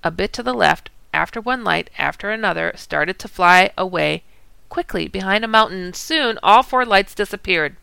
a 0.03 0.11
bit 0.11 0.33
to 0.33 0.43
the 0.43 0.53
left, 0.53 0.91
after 1.15 1.41
one 1.41 1.63
light 1.63 1.89
after 1.99 2.33
another 2.33 2.73
started 2.75 3.17
to 3.21 3.29
fly 3.29 3.71
away 3.79 4.25
quickly 4.69 5.07
behind 5.07 5.45
a 5.45 5.47
mountain, 5.47 5.85
and 5.85 5.95
soon 5.95 6.37
all 6.43 6.65
four 6.65 6.85
lights 6.85 7.15
disappeared. 7.15 7.77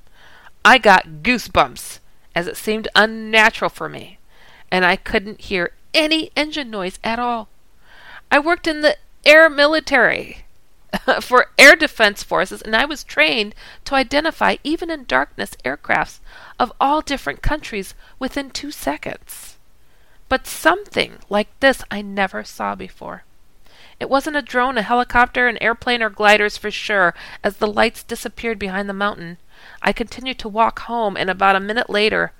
I 0.65 0.77
got 0.77 1.23
goosebumps, 1.23 1.99
as 2.35 2.47
it 2.47 2.57
seemed 2.57 2.89
unnatural 2.95 3.69
for 3.69 3.87
me, 3.87 4.19
and 4.69 4.83
I 4.83 4.97
couldn't 4.97 5.39
hear 5.39 5.71
any 5.93 6.31
engine 6.35 6.69
noise 6.69 6.99
at 7.01 7.17
all. 7.17 7.47
I 8.29 8.39
worked 8.39 8.67
in 8.67 8.81
the 8.81 8.97
air 9.23 9.49
military 9.49 10.44
for 11.21 11.47
air 11.57 11.75
defense 11.75 12.23
forces, 12.23 12.61
and 12.61 12.75
I 12.75 12.85
was 12.85 13.03
trained 13.03 13.55
to 13.85 13.95
identify, 13.95 14.57
even 14.63 14.89
in 14.89 15.05
darkness, 15.05 15.51
aircrafts 15.63 16.19
of 16.59 16.71
all 16.79 17.01
different 17.01 17.41
countries 17.41 17.93
within 18.19 18.49
two 18.49 18.71
seconds. 18.71 19.57
But 20.29 20.47
something 20.47 21.19
like 21.29 21.47
this 21.59 21.83
I 21.91 22.01
never 22.01 22.43
saw 22.43 22.75
before. 22.75 23.23
It 23.99 24.09
wasn't 24.09 24.35
a 24.35 24.41
drone, 24.41 24.77
a 24.77 24.81
helicopter, 24.81 25.47
an 25.47 25.61
airplane, 25.61 26.01
or 26.01 26.09
gliders 26.09 26.57
for 26.57 26.71
sure, 26.71 27.13
as 27.43 27.57
the 27.57 27.67
lights 27.67 28.03
disappeared 28.03 28.59
behind 28.59 28.89
the 28.89 28.93
mountain. 28.93 29.37
I 29.81 29.93
continued 29.93 30.39
to 30.39 30.49
walk 30.49 30.79
home, 30.79 31.15
and 31.15 31.29
about 31.29 31.55
a 31.55 31.61
minute 31.61 31.89
later, 31.89 32.33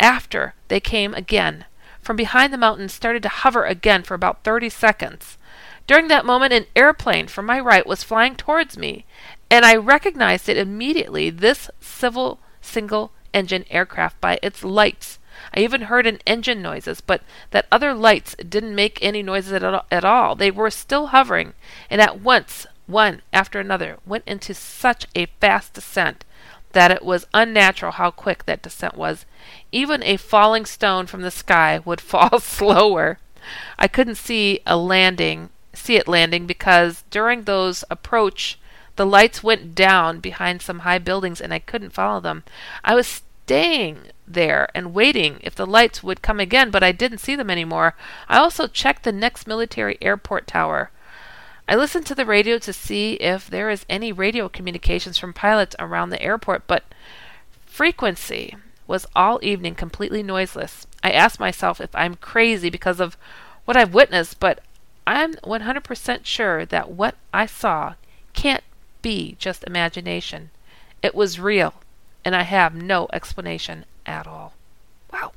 after 0.00 0.54
they 0.68 0.80
came 0.80 1.14
again, 1.14 1.66
from 2.00 2.16
behind 2.16 2.52
the 2.52 2.58
mountain 2.58 2.88
started 2.88 3.22
to 3.24 3.28
hover 3.28 3.64
again 3.64 4.02
for 4.02 4.14
about 4.14 4.42
thirty 4.42 4.68
seconds. 4.68 5.36
During 5.86 6.08
that 6.08 6.24
moment, 6.24 6.52
an 6.52 6.66
airplane 6.76 7.26
from 7.26 7.46
my 7.46 7.58
right 7.60 7.86
was 7.86 8.02
flying 8.02 8.36
towards 8.36 8.78
me, 8.78 9.04
and 9.50 9.64
I 9.64 9.76
recognized 9.76 10.48
it 10.48 10.56
immediately 10.56 11.30
this 11.30 11.68
civil 11.80 12.38
single 12.60 13.12
engine 13.34 13.64
aircraft 13.70 14.20
by 14.20 14.38
its 14.42 14.62
lights 14.62 15.18
I 15.54 15.60
even 15.60 15.82
heard 15.82 16.06
an 16.06 16.20
engine 16.26 16.62
noises, 16.62 17.00
but 17.00 17.22
that 17.50 17.66
other 17.72 17.94
lights 17.94 18.36
didn't 18.36 18.74
make 18.74 19.02
any 19.02 19.22
noises 19.22 19.52
at 19.90 20.04
all. 20.04 20.34
They 20.34 20.50
were 20.50 20.70
still 20.70 21.08
hovering, 21.08 21.54
and 21.90 22.00
at 22.00 22.20
once, 22.20 22.66
one 22.86 23.22
after 23.32 23.58
another, 23.58 23.98
went 24.06 24.24
into 24.26 24.54
such 24.54 25.06
a 25.14 25.26
fast 25.40 25.72
descent 25.72 26.24
that 26.72 26.90
it 26.90 27.02
was 27.04 27.26
unnatural 27.34 27.92
how 27.92 28.10
quick 28.10 28.44
that 28.44 28.62
descent 28.62 28.94
was. 28.94 29.26
Even 29.72 30.02
a 30.02 30.16
falling 30.16 30.64
stone 30.64 31.06
from 31.06 31.22
the 31.22 31.30
sky 31.30 31.80
would 31.84 32.00
fall 32.12 32.38
slower. 32.38 33.18
I 33.78 33.88
couldn't 33.88 34.16
see 34.16 34.60
a 34.66 34.76
landing, 34.76 35.50
see 35.72 35.96
it 35.96 36.08
landing 36.08 36.46
because 36.46 37.04
during 37.10 37.42
those 37.42 37.84
approach 37.90 38.58
the 38.96 39.06
lights 39.06 39.42
went 39.42 39.74
down 39.74 40.20
behind 40.20 40.60
some 40.60 40.80
high 40.80 40.98
buildings 40.98 41.40
and 41.40 41.52
I 41.52 41.58
couldn't 41.58 41.94
follow 41.94 42.20
them. 42.20 42.44
I 42.84 42.94
was 42.94 43.22
staying 43.44 44.08
there 44.26 44.68
and 44.74 44.94
waiting 44.94 45.38
if 45.42 45.54
the 45.54 45.66
lights 45.66 46.02
would 46.02 46.22
come 46.22 46.40
again, 46.40 46.70
but 46.70 46.82
I 46.82 46.92
didn't 46.92 47.18
see 47.18 47.34
them 47.34 47.50
anymore. 47.50 47.94
I 48.28 48.38
also 48.38 48.66
checked 48.66 49.04
the 49.04 49.12
next 49.12 49.46
military 49.46 49.98
airport 50.00 50.46
tower. 50.46 50.90
I 51.68 51.74
listened 51.74 52.06
to 52.06 52.14
the 52.14 52.26
radio 52.26 52.58
to 52.58 52.72
see 52.72 53.14
if 53.14 53.48
there 53.48 53.70
is 53.70 53.86
any 53.88 54.12
radio 54.12 54.48
communications 54.48 55.16
from 55.16 55.32
pilots 55.32 55.76
around 55.78 56.10
the 56.10 56.22
airport, 56.22 56.66
but 56.66 56.84
frequency 57.64 58.56
was 58.86 59.06
all 59.16 59.38
evening 59.42 59.74
completely 59.74 60.22
noiseless. 60.22 60.86
I 61.02 61.12
asked 61.12 61.40
myself 61.40 61.80
if 61.80 61.94
I'm 61.94 62.16
crazy 62.16 62.68
because 62.68 63.00
of 63.00 63.16
what 63.64 63.76
I've 63.76 63.94
witnessed, 63.94 64.38
but 64.38 64.60
I'm 65.06 65.34
100% 65.34 66.24
sure 66.24 66.64
that 66.66 66.90
what 66.90 67.16
I 67.32 67.46
saw 67.46 67.94
can't 68.32 68.62
be 69.02 69.36
just 69.38 69.64
imagination. 69.64 70.50
It 71.02 71.14
was 71.14 71.40
real, 71.40 71.74
and 72.24 72.36
I 72.36 72.42
have 72.42 72.74
no 72.74 73.08
explanation 73.12 73.84
at 74.06 74.26
all. 74.26 74.54
Wow. 75.12 75.32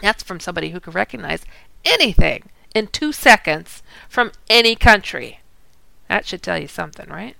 That's 0.00 0.22
from 0.22 0.40
somebody 0.40 0.70
who 0.70 0.80
could 0.80 0.94
recognize 0.94 1.44
anything 1.84 2.48
in 2.74 2.88
two 2.88 3.12
seconds 3.12 3.82
from 4.08 4.32
any 4.48 4.74
country. 4.74 5.40
That 6.08 6.26
should 6.26 6.42
tell 6.42 6.58
you 6.58 6.68
something, 6.68 7.08
right? 7.08 7.36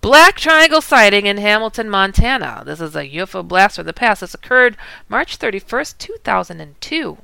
Black 0.00 0.36
Triangle 0.36 0.80
sighting 0.80 1.26
in 1.26 1.36
Hamilton, 1.36 1.90
Montana. 1.90 2.62
This 2.64 2.80
is 2.80 2.96
a 2.96 3.08
UFO 3.08 3.46
blast 3.46 3.76
from 3.76 3.86
the 3.86 3.92
past. 3.92 4.22
This 4.22 4.34
occurred 4.34 4.76
March 5.08 5.38
31st, 5.38 5.98
2002. 5.98 7.18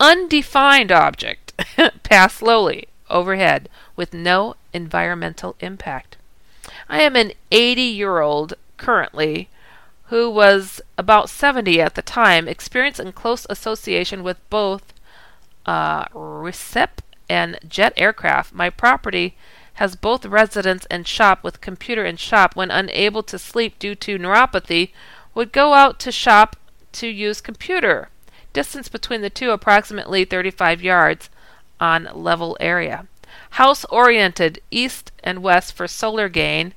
Undefined 0.00 0.92
object 0.92 1.45
passed 2.02 2.38
slowly 2.38 2.88
overhead 3.08 3.68
with 3.94 4.12
no 4.12 4.56
environmental 4.72 5.56
impact. 5.60 6.16
I 6.88 7.02
am 7.02 7.16
an 7.16 7.32
80 7.50 7.82
year 7.82 8.20
old 8.20 8.54
currently 8.76 9.48
who 10.08 10.30
was 10.30 10.80
about 10.96 11.28
70 11.28 11.80
at 11.80 11.94
the 11.94 12.02
time, 12.02 12.46
experienced 12.46 13.00
in 13.00 13.12
close 13.12 13.46
association 13.50 14.22
with 14.22 14.38
both 14.50 14.92
uh, 15.64 16.04
recip 16.06 16.98
and 17.28 17.58
jet 17.66 17.92
aircraft. 17.96 18.54
My 18.54 18.70
property 18.70 19.36
has 19.74 19.96
both 19.96 20.24
residence 20.24 20.86
and 20.86 21.06
shop 21.06 21.42
with 21.42 21.60
computer 21.60 22.04
and 22.04 22.18
shop 22.18 22.54
when 22.54 22.70
unable 22.70 23.22
to 23.24 23.38
sleep 23.38 23.78
due 23.78 23.94
to 23.96 24.18
neuropathy 24.18 24.90
would 25.34 25.52
go 25.52 25.74
out 25.74 25.98
to 26.00 26.12
shop 26.12 26.56
to 26.92 27.06
use 27.06 27.40
computer 27.40 28.08
distance 28.52 28.88
between 28.88 29.20
the 29.20 29.28
two 29.28 29.50
approximately 29.50 30.24
35 30.24 30.80
yards 30.80 31.28
on 31.80 32.08
level 32.14 32.56
area 32.60 33.06
house 33.50 33.84
oriented 33.86 34.60
east 34.70 35.12
and 35.22 35.42
west 35.42 35.72
for 35.72 35.86
solar 35.86 36.28
gain 36.28 36.72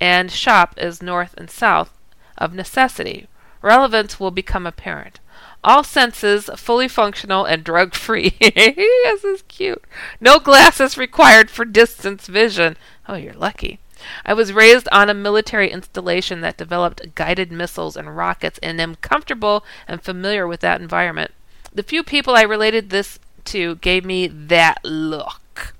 and 0.00 0.30
shop 0.30 0.74
is 0.76 1.02
north 1.02 1.34
and 1.36 1.50
south 1.50 1.90
of 2.36 2.54
necessity 2.54 3.26
relevance 3.62 4.20
will 4.20 4.30
become 4.30 4.66
apparent 4.66 5.20
all 5.64 5.82
senses 5.82 6.50
fully 6.56 6.86
functional 6.86 7.46
and 7.46 7.64
drug 7.64 7.94
free. 7.94 8.36
this 8.38 9.24
is 9.24 9.42
cute. 9.48 9.82
No 10.20 10.38
glasses 10.38 10.98
required 10.98 11.50
for 11.50 11.64
distance 11.64 12.26
vision. 12.26 12.76
Oh, 13.08 13.14
you're 13.14 13.32
lucky. 13.32 13.80
I 14.26 14.34
was 14.34 14.52
raised 14.52 14.86
on 14.92 15.08
a 15.08 15.14
military 15.14 15.70
installation 15.70 16.42
that 16.42 16.58
developed 16.58 17.14
guided 17.14 17.50
missiles 17.50 17.96
and 17.96 18.14
rockets 18.14 18.58
and 18.62 18.78
am 18.78 18.96
comfortable 18.96 19.64
and 19.88 20.02
familiar 20.02 20.46
with 20.46 20.60
that 20.60 20.82
environment. 20.82 21.30
The 21.72 21.82
few 21.82 22.02
people 22.02 22.34
I 22.36 22.42
related 22.42 22.90
this 22.90 23.18
to 23.46 23.76
gave 23.76 24.04
me 24.04 24.26
that 24.26 24.78
look. 24.84 25.74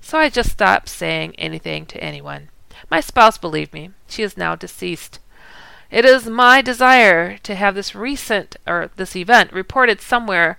So 0.00 0.18
I 0.18 0.28
just 0.28 0.50
stopped 0.50 0.88
saying 0.88 1.34
anything 1.36 1.86
to 1.86 2.02
anyone. 2.02 2.48
My 2.90 3.00
spouse 3.00 3.38
believed 3.38 3.72
me. 3.72 3.90
She 4.06 4.22
is 4.22 4.36
now 4.36 4.54
deceased. 4.56 5.18
It 5.90 6.04
is 6.04 6.26
my 6.26 6.60
desire 6.60 7.38
to 7.38 7.54
have 7.54 7.74
this 7.74 7.94
recent 7.94 8.56
or 8.66 8.90
this 8.96 9.16
event 9.16 9.52
reported 9.52 10.00
somewhere 10.00 10.58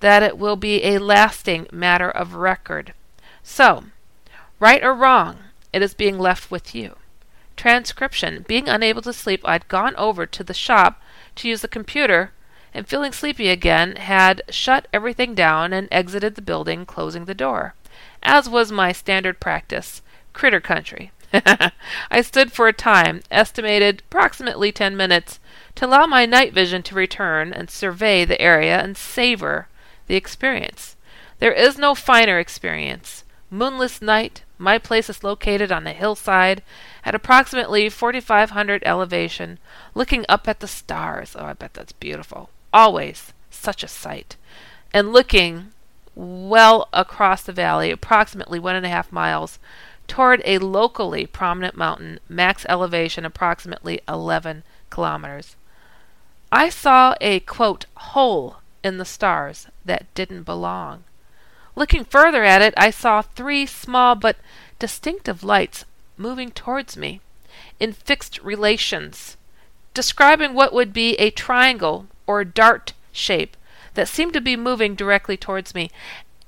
that 0.00 0.22
it 0.22 0.38
will 0.38 0.56
be 0.56 0.82
a 0.84 0.98
lasting 0.98 1.66
matter 1.70 2.10
of 2.10 2.34
record. 2.34 2.94
So, 3.42 3.84
right 4.58 4.82
or 4.82 4.94
wrong, 4.94 5.38
it 5.72 5.82
is 5.82 5.94
being 5.94 6.18
left 6.18 6.50
with 6.50 6.74
you. 6.74 6.96
Transcription. 7.56 8.44
Being 8.48 8.68
unable 8.68 9.02
to 9.02 9.12
sleep, 9.12 9.40
I'd 9.44 9.68
gone 9.68 9.94
over 9.96 10.26
to 10.26 10.44
the 10.44 10.54
shop 10.54 11.00
to 11.36 11.48
use 11.48 11.60
the 11.60 11.68
computer 11.68 12.32
and 12.74 12.88
feeling 12.88 13.12
sleepy 13.12 13.48
again, 13.48 13.96
had 13.96 14.42
shut 14.48 14.88
everything 14.92 15.34
down 15.34 15.72
and 15.72 15.88
exited 15.90 16.34
the 16.34 16.42
building, 16.42 16.86
closing 16.86 17.26
the 17.26 17.34
door. 17.34 17.74
As 18.22 18.48
was 18.48 18.72
my 18.72 18.92
standard 18.92 19.40
practice, 19.40 20.02
critter 20.32 20.60
country. 20.60 21.12
I 22.10 22.20
stood 22.22 22.52
for 22.52 22.68
a 22.68 22.72
time, 22.72 23.22
estimated 23.30 24.02
approximately 24.06 24.72
ten 24.72 24.96
minutes, 24.96 25.40
to 25.76 25.86
allow 25.86 26.06
my 26.06 26.26
night 26.26 26.52
vision 26.52 26.82
to 26.84 26.94
return 26.94 27.52
and 27.52 27.70
survey 27.70 28.24
the 28.24 28.40
area 28.40 28.78
and 28.80 28.96
savor 28.96 29.68
the 30.06 30.16
experience. 30.16 30.96
There 31.38 31.52
is 31.52 31.78
no 31.78 31.94
finer 31.94 32.38
experience. 32.38 33.24
Moonless 33.50 34.00
night, 34.00 34.42
my 34.58 34.78
place 34.78 35.10
is 35.10 35.24
located 35.24 35.72
on 35.72 35.86
a 35.86 35.92
hillside 35.92 36.62
at 37.04 37.14
approximately 37.14 37.88
4,500 37.88 38.82
elevation, 38.86 39.58
looking 39.94 40.24
up 40.28 40.46
at 40.46 40.60
the 40.60 40.68
stars. 40.68 41.34
Oh, 41.38 41.44
I 41.46 41.52
bet 41.54 41.74
that's 41.74 41.92
beautiful. 41.92 42.50
Always 42.72 43.32
such 43.50 43.82
a 43.82 43.88
sight. 43.88 44.36
And 44.92 45.12
looking 45.12 45.72
well 46.14 46.88
across 46.92 47.42
the 47.42 47.52
valley, 47.52 47.90
approximately 47.90 48.58
one 48.58 48.76
and 48.76 48.86
a 48.86 48.90
half 48.90 49.12
miles, 49.12 49.58
toward 50.06 50.42
a 50.44 50.58
locally 50.58 51.26
prominent 51.26 51.76
mountain, 51.76 52.18
max 52.28 52.66
elevation 52.68 53.24
approximately 53.24 54.00
11 54.08 54.62
kilometers. 54.90 55.56
I 56.50 56.68
saw 56.68 57.14
a 57.20 57.40
quote, 57.40 57.86
hole 57.96 58.56
in 58.82 58.98
the 58.98 59.04
stars 59.04 59.68
that 59.84 60.12
didn't 60.14 60.42
belong. 60.42 61.04
Looking 61.74 62.04
further 62.04 62.44
at 62.44 62.60
it, 62.60 62.74
I 62.76 62.90
saw 62.90 63.22
three 63.22 63.64
small 63.64 64.14
but 64.14 64.36
distinctive 64.78 65.42
lights 65.42 65.84
moving 66.18 66.50
towards 66.50 66.96
me 66.96 67.20
in 67.80 67.92
fixed 67.92 68.38
relations, 68.42 69.38
describing 69.94 70.52
what 70.52 70.74
would 70.74 70.92
be 70.92 71.14
a 71.14 71.30
triangle 71.30 72.06
or 72.26 72.44
dart 72.44 72.92
shape 73.12 73.56
that 73.94 74.08
seemed 74.08 74.32
to 74.32 74.40
be 74.40 74.56
moving 74.56 74.94
directly 74.94 75.36
towards 75.36 75.74
me, 75.74 75.90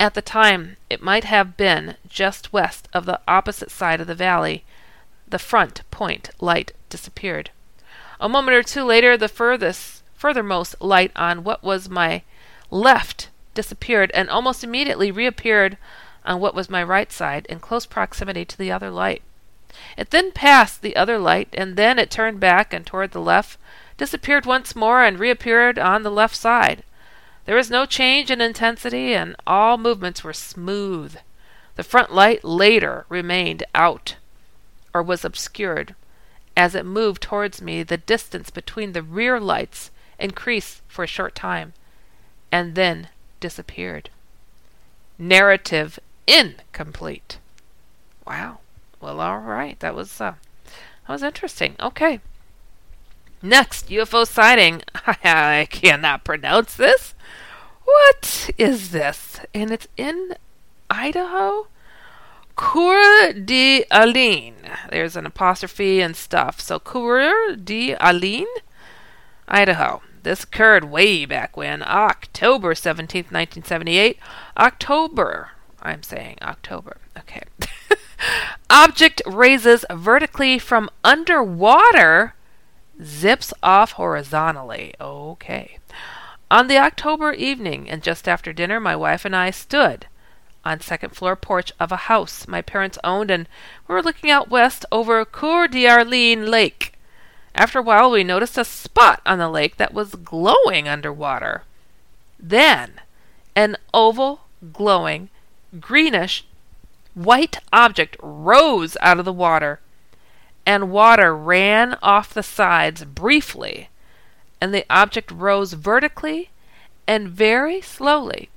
at 0.00 0.14
the 0.14 0.23
time, 0.23 0.76
it 0.90 1.02
might 1.02 1.25
have 1.25 1.57
been 1.57 1.97
just 2.09 2.52
west 2.52 2.88
of 2.93 3.07
the 3.07 3.21
opposite 3.28 3.71
side 3.71 4.00
of 4.00 4.07
the 4.07 4.14
valley. 4.14 4.64
The 5.28 5.38
front 5.38 5.83
point 5.90 6.31
light 6.40 6.73
disappeared. 6.88 7.50
A 8.21 8.28
moment 8.28 8.57
or 8.57 8.62
two 8.62 8.85
later, 8.85 9.16
the 9.16 9.28
furthest, 9.28 10.02
furthermost 10.14 10.81
light 10.81 11.12
on 11.14 11.45
what 11.45 11.62
was 11.62 11.88
my 11.88 12.23
left 12.71 13.28
disappeared 13.54 14.11
and 14.14 14.28
almost 14.28 14.64
immediately 14.64 15.11
reappeared 15.11 15.76
on 16.25 16.40
what 16.40 16.54
was 16.54 16.71
my 16.71 16.83
right 16.83 17.12
side 17.12 17.47
in 17.47 17.61
close 17.61 17.87
proximity 17.87 18.45
to 18.45 18.59
the 18.59 18.73
other 18.73 18.90
light. 18.90 19.23
It 19.97 20.11
then 20.11 20.33
passed 20.33 20.83
the 20.83 20.97
other 20.97 21.19
light, 21.19 21.49
and 21.52 21.76
then 21.76 21.99
it 21.99 22.11
turned 22.11 22.40
back 22.40 22.73
and 22.73 22.87
toward 22.87 23.11
the 23.11 23.21
left, 23.21 23.59
disappeared 23.96 24.46
once 24.46 24.74
more, 24.74 25.02
and 25.04 25.18
reappeared 25.18 25.78
on 25.78 26.02
the 26.02 26.10
left 26.10 26.36
side. 26.36 26.82
There 27.44 27.56
was 27.56 27.70
no 27.70 27.86
change 27.86 28.30
in 28.30 28.40
intensity, 28.40 29.14
and 29.14 29.36
all 29.46 29.76
movements 29.76 30.24
were 30.24 30.32
smooth. 30.32 31.16
The 31.76 31.82
front 31.82 32.12
light 32.12 32.44
later 32.44 33.04
remained 33.08 33.64
out, 33.74 34.16
or 34.94 35.02
was 35.02 35.24
obscured. 35.24 35.94
As 36.56 36.74
it 36.74 36.86
moved 36.86 37.22
towards 37.22 37.60
me, 37.60 37.82
the 37.82 37.96
distance 37.96 38.50
between 38.50 38.92
the 38.92 39.02
rear 39.02 39.40
lights 39.40 39.90
increased 40.18 40.82
for 40.86 41.04
a 41.04 41.08
short 41.08 41.34
time, 41.34 41.72
and 42.52 42.74
then 42.74 43.08
disappeared. 43.40 44.08
Narrative 45.18 45.98
incomplete. 46.26 47.38
Wow. 48.26 48.58
Well, 49.00 49.20
all 49.20 49.40
right. 49.40 49.78
That 49.80 49.94
was 49.94 50.20
uh, 50.20 50.34
that 51.06 51.12
was 51.12 51.22
interesting. 51.22 51.76
Okay. 51.78 52.20
Next 53.44 53.90
UFO 53.90 54.26
sighting. 54.26 54.80
I 55.06 55.68
cannot 55.70 56.24
pronounce 56.24 56.74
this. 56.74 57.14
What 57.84 58.48
is 58.56 58.90
this? 58.90 59.38
And 59.52 59.70
it's 59.70 59.86
in 59.98 60.34
Idaho? 60.88 61.68
Coeur 62.56 63.34
d'Alene. 63.34 64.54
There's 64.90 65.14
an 65.14 65.26
apostrophe 65.26 66.00
and 66.00 66.16
stuff. 66.16 66.58
So 66.58 66.78
Coeur 66.78 67.54
d'Alene, 67.54 68.46
Idaho. 69.46 70.00
This 70.22 70.44
occurred 70.44 70.84
way 70.84 71.26
back 71.26 71.54
when, 71.54 71.82
October 71.82 72.72
17th, 72.72 73.30
1978. 73.30 74.18
October. 74.56 75.50
I'm 75.82 76.02
saying 76.02 76.38
October. 76.40 76.96
Okay. 77.18 77.42
Object 78.70 79.20
raises 79.26 79.84
vertically 79.90 80.58
from 80.58 80.88
underwater, 81.04 82.34
zips 83.02 83.52
off 83.62 83.92
horizontally. 83.92 84.94
Okay. 85.00 85.78
On 86.50 86.68
the 86.68 86.78
October 86.78 87.32
evening, 87.32 87.90
and 87.90 88.02
just 88.02 88.28
after 88.28 88.52
dinner, 88.52 88.78
my 88.78 88.94
wife 88.94 89.24
and 89.24 89.34
I 89.34 89.50
stood 89.50 90.06
on 90.64 90.80
second 90.80 91.10
floor 91.10 91.36
porch 91.36 91.72
of 91.78 91.92
a 91.92 92.08
house 92.08 92.48
my 92.48 92.62
parents 92.62 92.98
owned, 93.04 93.30
and 93.30 93.48
we 93.86 93.94
were 93.94 94.02
looking 94.02 94.30
out 94.30 94.50
west 94.50 94.84
over 94.90 95.24
Coeur 95.24 95.68
d'Alene 95.68 96.46
Lake. 96.46 96.94
After 97.54 97.78
a 97.78 97.82
while, 97.82 98.10
we 98.10 98.24
noticed 98.24 98.58
a 98.58 98.64
spot 98.64 99.20
on 99.24 99.38
the 99.38 99.48
lake 99.48 99.76
that 99.76 99.94
was 99.94 100.14
glowing 100.16 100.88
underwater. 100.88 101.62
Then, 102.38 103.00
an 103.54 103.76
oval, 103.92 104.40
glowing, 104.72 105.28
greenish, 105.78 106.44
white 107.14 107.58
object 107.72 108.16
rose 108.20 108.96
out 109.00 109.18
of 109.18 109.24
the 109.24 109.32
water, 109.32 109.80
and 110.66 110.90
water 110.90 111.37
ran 111.37 111.97
off 112.02 112.33
the 112.33 112.42
sides 112.42 113.04
briefly, 113.04 113.88
and 114.61 114.73
the 114.73 114.87
object 114.88 115.30
rose 115.30 115.75
vertically 115.75 116.50
and 117.06 117.28
very 117.28 117.80
slowly, 117.80 118.49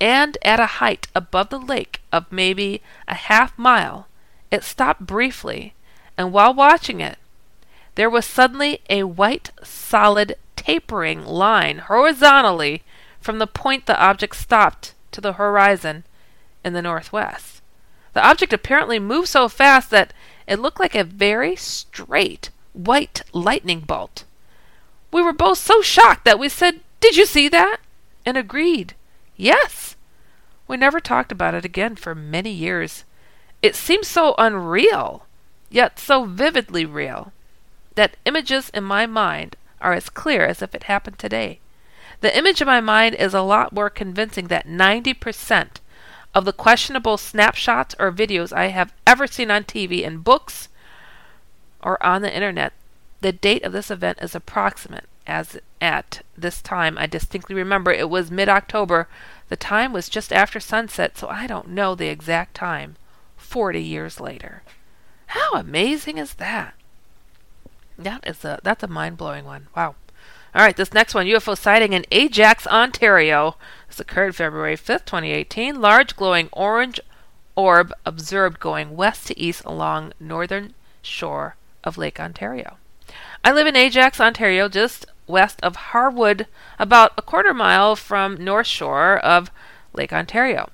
and 0.00 0.36
at 0.42 0.60
a 0.60 0.66
height 0.66 1.06
above 1.14 1.50
the 1.50 1.60
lake 1.60 2.00
of 2.12 2.30
maybe 2.32 2.82
a 3.06 3.14
half 3.14 3.56
mile. 3.58 4.06
It 4.50 4.64
stopped 4.64 5.06
briefly, 5.06 5.74
and 6.16 6.32
while 6.32 6.54
watching 6.54 7.00
it, 7.00 7.18
there 7.94 8.10
was 8.10 8.24
suddenly 8.24 8.80
a 8.88 9.04
white, 9.04 9.50
solid, 9.62 10.36
tapering 10.56 11.24
line 11.24 11.78
horizontally 11.78 12.82
from 13.20 13.38
the 13.38 13.46
point 13.46 13.86
the 13.86 13.98
object 14.00 14.36
stopped 14.36 14.94
to 15.12 15.20
the 15.20 15.34
horizon 15.34 16.04
in 16.64 16.72
the 16.72 16.82
northwest. 16.82 17.62
The 18.12 18.26
object 18.26 18.52
apparently 18.52 18.98
moved 18.98 19.28
so 19.28 19.48
fast 19.48 19.90
that 19.90 20.12
it 20.48 20.58
looked 20.58 20.80
like 20.80 20.94
a 20.94 21.04
very 21.04 21.54
straight 21.54 22.50
white 22.72 23.22
lightning 23.32 23.80
bolt. 23.80 24.24
We 25.12 25.22
were 25.22 25.32
both 25.32 25.58
so 25.58 25.82
shocked 25.82 26.24
that 26.24 26.38
we 26.38 26.48
said, 26.48 26.80
Did 27.00 27.16
you 27.16 27.26
see 27.26 27.48
that? 27.48 27.78
and 28.24 28.36
agreed, 28.36 28.94
Yes. 29.36 29.94
We 30.66 30.76
never 30.76 31.00
talked 31.00 31.32
about 31.32 31.54
it 31.54 31.64
again 31.64 31.96
for 31.96 32.14
many 32.14 32.50
years. 32.50 33.04
It 33.62 33.74
seemed 33.74 34.04
so 34.04 34.34
unreal, 34.38 35.26
yet 35.70 35.98
so 35.98 36.24
vividly 36.24 36.84
real 36.84 37.32
that 37.94 38.16
images 38.24 38.70
in 38.70 38.84
my 38.84 39.06
mind 39.06 39.56
are 39.80 39.92
as 39.92 40.08
clear 40.08 40.44
as 40.44 40.62
if 40.62 40.74
it 40.74 40.84
happened 40.84 41.18
today. 41.18 41.60
The 42.20 42.36
image 42.36 42.60
in 42.60 42.66
my 42.66 42.80
mind 42.80 43.14
is 43.14 43.34
a 43.34 43.42
lot 43.42 43.72
more 43.72 43.90
convincing 43.90 44.48
that 44.48 44.66
90% 44.66 45.68
of 46.38 46.44
the 46.44 46.52
questionable 46.52 47.18
snapshots 47.18 47.96
or 47.98 48.12
videos 48.12 48.52
I 48.52 48.68
have 48.68 48.94
ever 49.04 49.26
seen 49.26 49.50
on 49.50 49.64
TV, 49.64 50.02
in 50.02 50.18
books, 50.18 50.68
or 51.82 52.00
on 52.04 52.22
the 52.22 52.32
internet. 52.32 52.72
The 53.20 53.32
date 53.32 53.64
of 53.64 53.72
this 53.72 53.90
event 53.90 54.18
is 54.22 54.36
approximate, 54.36 55.06
as 55.26 55.58
at 55.80 56.22
this 56.36 56.62
time 56.62 56.96
I 56.96 57.06
distinctly 57.06 57.56
remember 57.56 57.90
it 57.90 58.08
was 58.08 58.30
mid 58.30 58.48
October. 58.48 59.08
The 59.48 59.56
time 59.56 59.92
was 59.92 60.08
just 60.08 60.32
after 60.32 60.60
sunset, 60.60 61.18
so 61.18 61.28
I 61.28 61.48
don't 61.48 61.70
know 61.70 61.96
the 61.96 62.06
exact 62.06 62.54
time. 62.54 62.94
Forty 63.36 63.82
years 63.82 64.20
later. 64.20 64.62
How 65.26 65.54
amazing 65.54 66.18
is 66.18 66.34
that? 66.34 66.74
That 67.98 68.24
is 68.24 68.44
a 68.44 68.60
that's 68.62 68.84
a 68.84 68.88
mind 68.88 69.16
blowing 69.16 69.44
one. 69.44 69.66
Wow. 69.74 69.96
All 70.54 70.62
right, 70.62 70.76
this 70.76 70.94
next 70.94 71.14
one, 71.14 71.26
UFO 71.26 71.56
sighting 71.56 71.92
in 71.92 72.06
Ajax, 72.10 72.66
Ontario. 72.66 73.56
This 73.86 74.00
occurred 74.00 74.34
February 74.34 74.76
5th, 74.76 75.04
2018. 75.04 75.80
Large 75.80 76.16
glowing 76.16 76.48
orange 76.52 76.98
orb 77.54 77.92
observed 78.06 78.58
going 78.58 78.96
west 78.96 79.26
to 79.26 79.38
east 79.38 79.62
along 79.64 80.12
northern 80.18 80.72
shore 81.02 81.56
of 81.84 81.98
Lake 81.98 82.18
Ontario. 82.18 82.78
I 83.44 83.52
live 83.52 83.66
in 83.66 83.76
Ajax, 83.76 84.20
Ontario, 84.20 84.68
just 84.68 85.06
west 85.26 85.60
of 85.62 85.76
Harwood, 85.76 86.46
about 86.78 87.12
a 87.18 87.22
quarter 87.22 87.52
mile 87.52 87.94
from 87.94 88.42
north 88.42 88.66
shore 88.66 89.18
of 89.18 89.50
Lake 89.92 90.12
Ontario. 90.12 90.70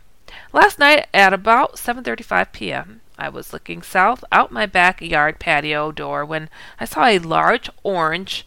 Last 0.53 0.79
night 0.79 1.09
at 1.13 1.33
about 1.33 1.77
7:35 1.77 2.53
p.m., 2.53 3.01
I 3.19 3.29
was 3.29 3.53
looking 3.53 3.83
south 3.83 4.25
out 4.31 4.53
my 4.53 4.67
backyard 4.67 5.41
patio 5.41 5.91
door 5.91 6.25
when 6.25 6.49
I 6.79 6.85
saw 6.85 7.07
a 7.07 7.19
large 7.19 7.69
orange 7.83 8.47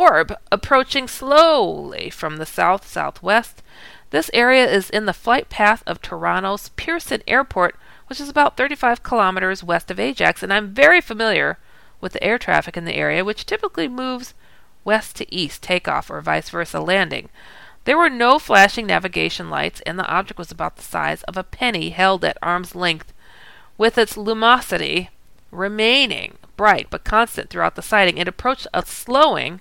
orb 0.00 0.36
approaching 0.52 1.08
slowly 1.08 2.10
from 2.10 2.36
the 2.36 2.46
south 2.46 2.86
southwest. 2.86 3.62
This 4.10 4.30
area 4.34 4.68
is 4.68 4.90
in 4.90 5.06
the 5.06 5.12
flight 5.12 5.48
path 5.48 5.82
of 5.86 6.00
Toronto's 6.00 6.68
Pearson 6.70 7.22
Airport, 7.26 7.76
which 8.06 8.20
is 8.20 8.28
about 8.28 8.56
35 8.56 9.02
kilometers 9.02 9.64
west 9.64 9.90
of 9.90 9.98
Ajax, 9.98 10.42
and 10.42 10.52
I'm 10.52 10.74
very 10.74 11.00
familiar 11.00 11.58
with 12.00 12.12
the 12.12 12.22
air 12.22 12.38
traffic 12.38 12.76
in 12.76 12.84
the 12.84 12.94
area, 12.94 13.24
which 13.24 13.46
typically 13.46 13.88
moves 13.88 14.34
west 14.84 15.16
to 15.16 15.34
east 15.34 15.62
takeoff 15.62 16.10
or 16.10 16.20
vice 16.20 16.50
versa 16.50 16.80
landing. 16.80 17.28
There 17.84 17.98
were 17.98 18.10
no 18.10 18.38
flashing 18.38 18.86
navigation 18.86 19.48
lights, 19.48 19.80
and 19.82 19.98
the 19.98 20.06
object 20.06 20.38
was 20.38 20.50
about 20.50 20.76
the 20.76 20.82
size 20.82 21.22
of 21.24 21.36
a 21.36 21.44
penny 21.44 21.90
held 21.90 22.24
at 22.24 22.38
arm's 22.42 22.74
length 22.74 23.12
with 23.78 23.98
its 23.98 24.16
luminosity 24.16 25.10
remaining 25.50 26.36
bright 26.56 26.88
but 26.90 27.04
constant 27.04 27.50
throughout 27.50 27.74
the 27.74 27.82
sighting, 27.82 28.18
it 28.18 28.28
approached 28.28 28.66
a 28.72 28.84
slowing, 28.84 29.60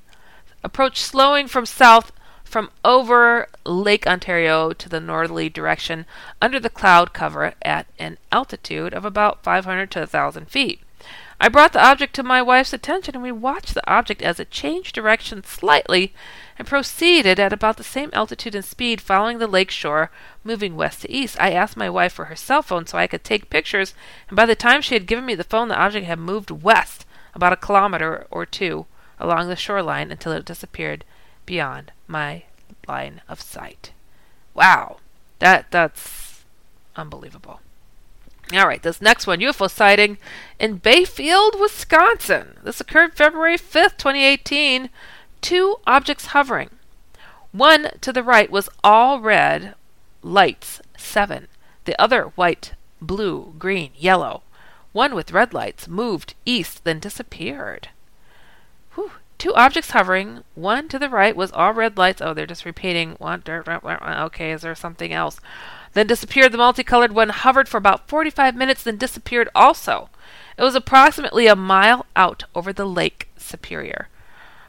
approached 0.65 0.97
slowing 0.97 1.47
from 1.47 1.63
south 1.63 2.11
from 2.43 2.71
over 2.83 3.47
Lake 3.65 4.07
Ontario 4.07 4.73
to 4.73 4.89
the 4.89 4.99
northerly 4.99 5.47
direction 5.47 6.07
under 6.41 6.59
the 6.59 6.71
cloud 6.71 7.13
cover 7.13 7.53
at 7.61 7.85
an 7.99 8.17
altitude 8.31 8.91
of 8.91 9.05
about 9.05 9.43
500 9.43 9.91
to 9.91 9.99
1,000 9.99 10.49
feet. 10.49 10.81
I 11.39 11.49
brought 11.49 11.73
the 11.73 11.85
object 11.85 12.15
to 12.15 12.23
my 12.23 12.41
wife's 12.41 12.73
attention, 12.73 13.13
and 13.13 13.23
we 13.23 13.31
watched 13.31 13.75
the 13.75 13.87
object 13.91 14.23
as 14.23 14.39
it 14.39 14.49
changed 14.49 14.95
direction 14.95 15.43
slightly 15.43 16.15
and 16.57 16.67
proceeded 16.67 17.39
at 17.39 17.53
about 17.53 17.77
the 17.77 17.83
same 17.83 18.09
altitude 18.13 18.55
and 18.55 18.65
speed 18.65 19.01
following 19.01 19.37
the 19.37 19.47
lake 19.47 19.69
shore, 19.69 20.09
moving 20.43 20.75
west 20.75 21.01
to 21.01 21.11
east. 21.11 21.37
I 21.39 21.51
asked 21.51 21.77
my 21.77 21.91
wife 21.91 22.13
for 22.13 22.25
her 22.25 22.35
cell 22.35 22.63
phone 22.63 22.87
so 22.87 22.97
I 22.97 23.05
could 23.05 23.23
take 23.23 23.51
pictures, 23.51 23.93
and 24.29 24.35
by 24.35 24.47
the 24.47 24.55
time 24.55 24.81
she 24.81 24.95
had 24.95 25.05
given 25.05 25.27
me 25.27 25.35
the 25.35 25.43
phone, 25.43 25.67
the 25.67 25.79
object 25.79 26.07
had 26.07 26.17
moved 26.17 26.49
west 26.49 27.05
about 27.35 27.53
a 27.53 27.57
kilometer 27.57 28.25
or 28.31 28.47
two 28.47 28.87
along 29.19 29.47
the 29.47 29.55
shoreline 29.55 30.11
until 30.11 30.31
it 30.31 30.45
disappeared 30.45 31.05
beyond 31.45 31.91
my 32.07 32.43
line 32.87 33.21
of 33.27 33.41
sight. 33.41 33.91
Wow, 34.53 34.97
that 35.39 35.71
that's 35.71 36.43
unbelievable. 36.95 37.59
All 38.53 38.67
right, 38.67 38.81
this 38.81 39.01
next 39.01 39.25
one 39.25 39.39
UFO 39.39 39.69
sighting 39.69 40.17
in 40.59 40.77
Bayfield, 40.77 41.59
Wisconsin. 41.59 42.57
This 42.63 42.79
occurred 42.79 43.15
February 43.15 43.57
5th, 43.57 43.97
2018. 43.97 44.89
Two 45.41 45.77
objects 45.87 46.27
hovering. 46.27 46.69
One 47.51 47.89
to 48.01 48.13
the 48.13 48.23
right 48.23 48.51
was 48.51 48.69
all 48.83 49.19
red 49.19 49.73
lights, 50.21 50.81
seven. 50.97 51.47
The 51.85 51.99
other 51.99 52.23
white, 52.35 52.73
blue, 53.01 53.55
green, 53.57 53.91
yellow. 53.95 54.43
One 54.91 55.15
with 55.15 55.31
red 55.31 55.53
lights 55.53 55.87
moved 55.87 56.35
east, 56.45 56.83
then 56.83 56.99
disappeared. 56.99 57.89
Two 59.37 59.53
objects 59.53 59.91
hovering. 59.91 60.43
One 60.55 60.87
to 60.89 60.97
the 60.97 61.09
right 61.09 61.35
was 61.35 61.51
all 61.51 61.73
red 61.73 61.97
lights. 61.97 62.21
Oh, 62.21 62.33
they're 62.33 62.45
just 62.45 62.65
repeating. 62.65 63.15
One, 63.19 63.43
okay, 63.47 64.51
is 64.51 64.61
there 64.61 64.75
something 64.75 65.11
else? 65.11 65.39
then 65.95 66.07
disappeared. 66.07 66.51
The 66.51 66.57
multicolored 66.59 67.13
one 67.13 67.29
hovered 67.29 67.67
for 67.67 67.77
about 67.77 68.07
45 68.07 68.55
minutes, 68.55 68.83
then 68.83 68.97
disappeared 68.97 69.49
also. 69.55 70.09
It 70.57 70.63
was 70.63 70.75
approximately 70.75 71.47
a 71.47 71.55
mile 71.55 72.05
out 72.15 72.43
over 72.53 72.71
the 72.71 72.85
Lake 72.85 73.29
Superior, 73.37 74.09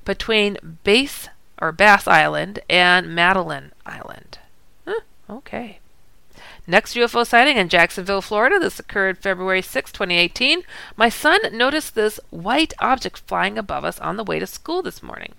between 0.05 0.57
Base 0.85 1.29
or 1.61 1.72
Bass 1.72 2.07
Island 2.07 2.61
and 2.70 3.14
Madeline 3.14 3.72
Island. 3.85 4.38
Huh, 4.87 5.00
okay. 5.29 5.81
Next 6.68 6.94
UFO 6.94 7.24
sighting 7.24 7.59
in 7.59 7.68
Jacksonville, 7.68 8.20
Florida. 8.20 8.59
This 8.59 8.81
occurred 8.81 9.18
February 9.18 9.62
6, 9.62 9.92
2018. 9.92 10.62
My 10.96 11.09
son 11.09 11.38
noticed 11.52 11.94
this 11.94 12.18
white 12.31 12.74
object 12.81 13.18
flying 13.20 13.57
above 13.57 13.85
us 13.85 14.00
on 14.00 14.16
the 14.16 14.24
way 14.24 14.40
to 14.40 14.48
school 14.48 14.83
this 14.83 15.00
morning. 15.00 15.35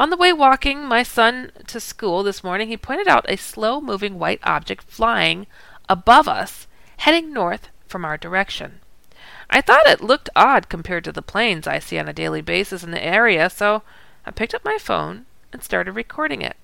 On 0.00 0.10
the 0.10 0.16
way 0.16 0.32
walking 0.32 0.84
my 0.84 1.04
son 1.04 1.52
to 1.68 1.78
school 1.78 2.24
this 2.24 2.42
morning, 2.42 2.68
he 2.68 2.76
pointed 2.76 3.06
out 3.06 3.24
a 3.28 3.36
slow 3.36 3.80
moving 3.80 4.18
white 4.18 4.40
object 4.42 4.82
flying 4.90 5.46
above 5.88 6.26
us, 6.26 6.66
heading 6.96 7.32
north 7.32 7.68
from 7.86 8.04
our 8.04 8.16
direction. 8.16 8.80
I 9.48 9.60
thought 9.60 9.86
it 9.86 10.02
looked 10.02 10.30
odd 10.34 10.68
compared 10.68 11.04
to 11.04 11.12
the 11.12 11.22
planes 11.22 11.68
I 11.68 11.78
see 11.78 12.00
on 12.00 12.08
a 12.08 12.12
daily 12.12 12.40
basis 12.40 12.82
in 12.82 12.90
the 12.90 13.04
area, 13.04 13.48
so 13.48 13.82
I 14.26 14.32
picked 14.32 14.54
up 14.54 14.64
my 14.64 14.78
phone 14.80 15.26
and 15.52 15.62
started 15.62 15.92
recording 15.92 16.42
it. 16.42 16.56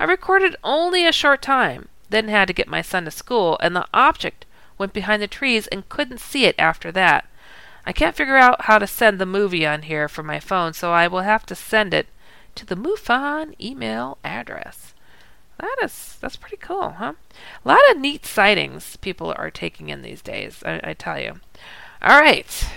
I 0.00 0.04
recorded 0.04 0.56
only 0.64 1.06
a 1.06 1.12
short 1.12 1.42
time, 1.42 1.88
then 2.14 2.28
had 2.28 2.46
to 2.46 2.54
get 2.54 2.68
my 2.68 2.80
son 2.80 3.04
to 3.04 3.10
school, 3.10 3.58
and 3.60 3.74
the 3.74 3.86
object 3.92 4.46
went 4.78 4.92
behind 4.92 5.20
the 5.20 5.26
trees 5.26 5.66
and 5.66 5.88
couldn't 5.88 6.20
see 6.20 6.44
it 6.44 6.54
after 6.58 6.92
that. 6.92 7.26
I 7.84 7.92
can't 7.92 8.16
figure 8.16 8.36
out 8.36 8.62
how 8.62 8.78
to 8.78 8.86
send 8.86 9.18
the 9.18 9.26
movie 9.26 9.66
on 9.66 9.82
here 9.82 10.08
from 10.08 10.26
my 10.26 10.40
phone, 10.40 10.72
so 10.72 10.92
I 10.92 11.08
will 11.08 11.20
have 11.20 11.44
to 11.46 11.54
send 11.54 11.92
it 11.92 12.06
to 12.54 12.64
the 12.64 12.76
MUFON 12.76 13.60
email 13.60 14.18
address. 14.24 14.94
That 15.58 15.76
is 15.82 16.16
that's 16.20 16.36
pretty 16.36 16.56
cool, 16.56 16.90
huh? 16.98 17.14
A 17.64 17.68
lot 17.68 17.80
of 17.90 17.98
neat 17.98 18.26
sightings 18.26 18.96
people 18.96 19.34
are 19.36 19.50
taking 19.50 19.88
in 19.88 20.02
these 20.02 20.22
days, 20.22 20.62
I, 20.64 20.80
I 20.82 20.94
tell 20.94 21.20
you. 21.20 21.40
All 22.00 22.20
right, 22.20 22.68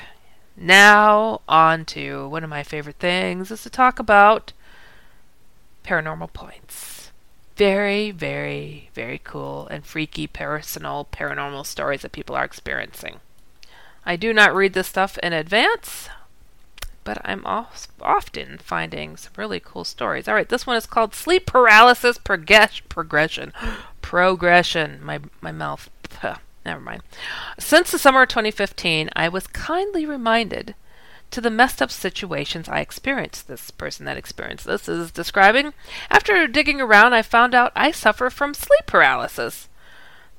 now 0.56 1.41
on 1.47 1.86
to 1.86 2.28
one 2.28 2.43
of 2.43 2.50
my 2.50 2.63
favorite 2.63 2.97
things 2.97 3.52
is 3.52 3.63
to 3.63 3.69
talk 3.69 4.00
about 4.00 4.54
paranormal 5.84 6.34
points. 6.34 6.96
Very, 7.58 8.12
very, 8.12 8.91
very 8.93 9.20
cool 9.24 9.67
and 9.72 9.84
freaky 9.84 10.28
personal 10.28 11.08
paranormal 11.12 11.65
stories 11.65 12.04
that 12.04 12.12
people 12.12 12.36
are 12.36 12.46
experiencing. 12.46 13.20
I 14.06 14.15
do 14.15 14.32
not 14.32 14.54
read 14.54 14.74
this 14.74 14.86
stuff 14.86 15.17
in 15.24 15.34
advance, 15.34 16.08
but 17.04 17.20
I'm 17.26 17.43
often 17.48 18.60
finding 18.60 19.17
some 19.17 19.34
really 19.36 19.60
cool 19.60 19.84
stories. 19.84 20.28
All 20.28 20.36
right, 20.36 20.48
this 20.48 20.67
one 20.67 20.78
is 20.78 20.86
called 20.86 21.15
Sleep 21.15 21.48
Paralysis 21.48 22.20
Progression. 22.20 23.54
Progression. 24.04 25.04
My 25.04 25.20
my 25.41 25.52
mouth. 25.52 25.89
never 26.65 26.80
mind. 26.80 27.02
Since 27.58 27.89
the 27.89 27.98
summer 27.98 28.22
of 28.22 28.30
2015, 28.30 29.10
I 29.15 29.30
was 29.30 29.48
kindly 29.48 30.06
reminded 30.06 30.76
to 31.32 31.42
the 31.42 31.50
messed 31.50 31.82
up 31.82 31.92
situations 31.92 32.70
I 32.70 32.80
experienced. 32.80 33.48
This 33.48 33.72
person 33.72 34.06
that 34.06 34.18
experienced 34.18 34.66
this 34.66 34.88
is 34.88 35.12
describing. 35.12 35.74
After 36.10 36.48
digging 36.48 36.82
around, 36.82 37.13
I 37.13 37.22
found 37.22 37.54
out 37.54 37.72
I 37.76 37.92
suffer 37.92 38.30
from 38.30 38.54
sleep 38.54 38.86
paralysis. 38.86 39.68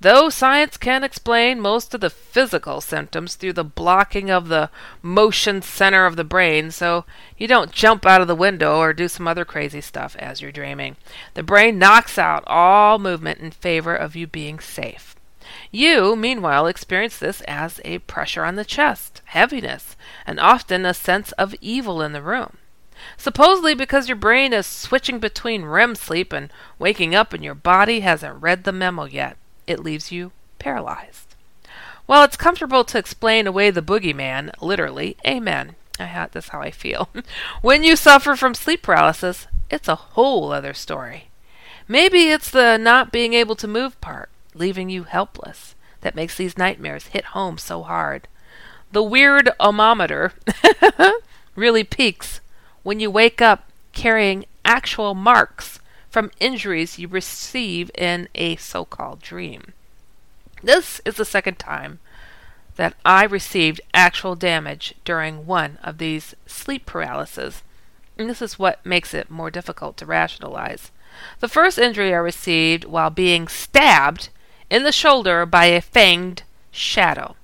Though 0.00 0.30
science 0.30 0.76
can 0.76 1.02
explain 1.02 1.60
most 1.60 1.92
of 1.92 2.00
the 2.00 2.10
physical 2.10 2.80
symptoms 2.80 3.34
through 3.34 3.54
the 3.54 3.64
blocking 3.64 4.30
of 4.30 4.46
the 4.46 4.70
motion 5.02 5.60
center 5.60 6.06
of 6.06 6.14
the 6.14 6.22
brain, 6.22 6.70
so 6.70 7.04
you 7.36 7.48
don't 7.48 7.72
jump 7.72 8.06
out 8.06 8.20
of 8.20 8.28
the 8.28 8.36
window 8.36 8.78
or 8.78 8.92
do 8.92 9.08
some 9.08 9.26
other 9.26 9.44
crazy 9.44 9.80
stuff 9.80 10.14
as 10.16 10.40
you're 10.40 10.52
dreaming, 10.52 10.96
the 11.34 11.42
brain 11.42 11.80
knocks 11.80 12.16
out 12.16 12.44
all 12.46 13.00
movement 13.00 13.40
in 13.40 13.50
favor 13.50 13.94
of 13.94 14.14
you 14.14 14.28
being 14.28 14.60
safe. 14.60 15.16
You, 15.70 16.16
meanwhile, 16.16 16.66
experience 16.66 17.18
this 17.18 17.42
as 17.42 17.80
a 17.84 17.98
pressure 18.00 18.44
on 18.44 18.56
the 18.56 18.64
chest, 18.64 19.20
heaviness, 19.26 19.96
and 20.26 20.40
often 20.40 20.86
a 20.86 20.94
sense 20.94 21.32
of 21.32 21.54
evil 21.60 22.00
in 22.00 22.12
the 22.12 22.22
room. 22.22 22.56
Supposedly 23.16 23.74
because 23.74 24.08
your 24.08 24.16
brain 24.16 24.52
is 24.52 24.66
switching 24.66 25.18
between 25.18 25.64
REM 25.64 25.94
sleep 25.94 26.32
and 26.32 26.50
waking 26.78 27.14
up 27.14 27.32
and 27.32 27.44
your 27.44 27.54
body 27.54 28.00
hasn't 28.00 28.42
read 28.42 28.64
the 28.64 28.72
memo 28.72 29.04
yet, 29.04 29.36
it 29.66 29.80
leaves 29.80 30.10
you 30.10 30.32
paralyzed. 30.58 31.34
While 32.06 32.24
it's 32.24 32.36
comfortable 32.36 32.84
to 32.84 32.98
explain 32.98 33.46
away 33.46 33.70
the 33.70 33.82
boogeyman, 33.82 34.50
literally, 34.62 35.16
amen. 35.26 35.76
I 36.00 36.06
ha- 36.06 36.28
that's 36.32 36.48
how 36.48 36.60
I 36.60 36.70
feel. 36.70 37.10
when 37.62 37.84
you 37.84 37.96
suffer 37.96 38.34
from 38.34 38.54
sleep 38.54 38.82
paralysis, 38.82 39.46
it's 39.70 39.88
a 39.88 39.94
whole 39.94 40.50
other 40.50 40.72
story. 40.72 41.28
Maybe 41.86 42.30
it's 42.30 42.50
the 42.50 42.78
not 42.78 43.12
being 43.12 43.34
able 43.34 43.56
to 43.56 43.68
move 43.68 44.00
part 44.00 44.30
leaving 44.58 44.90
you 44.90 45.04
helpless, 45.04 45.74
that 46.00 46.14
makes 46.14 46.36
these 46.36 46.58
nightmares 46.58 47.08
hit 47.08 47.26
home 47.26 47.58
so 47.58 47.82
hard. 47.82 48.28
The 48.92 49.02
weird 49.02 49.50
omometer 49.60 50.32
really 51.54 51.84
peaks 51.84 52.40
when 52.82 53.00
you 53.00 53.10
wake 53.10 53.42
up 53.42 53.70
carrying 53.92 54.46
actual 54.64 55.14
marks 55.14 55.80
from 56.08 56.30
injuries 56.40 56.98
you 56.98 57.08
receive 57.08 57.90
in 57.94 58.28
a 58.34 58.56
so 58.56 58.84
called 58.84 59.20
dream. 59.20 59.72
This 60.62 61.00
is 61.04 61.16
the 61.16 61.24
second 61.24 61.58
time 61.58 62.00
that 62.76 62.94
I 63.04 63.24
received 63.24 63.80
actual 63.92 64.36
damage 64.36 64.94
during 65.04 65.46
one 65.46 65.78
of 65.82 65.98
these 65.98 66.34
sleep 66.46 66.86
paralysis, 66.86 67.62
and 68.16 68.30
this 68.30 68.40
is 68.40 68.58
what 68.58 68.84
makes 68.86 69.12
it 69.14 69.30
more 69.30 69.50
difficult 69.50 69.96
to 69.98 70.06
rationalize. 70.06 70.90
The 71.40 71.48
first 71.48 71.78
injury 71.78 72.14
I 72.14 72.18
received 72.18 72.84
while 72.84 73.10
being 73.10 73.48
stabbed 73.48 74.30
in 74.70 74.82
the 74.82 74.92
shoulder 74.92 75.46
by 75.46 75.66
a 75.66 75.80
fanged 75.80 76.42
shadow. 76.70 77.36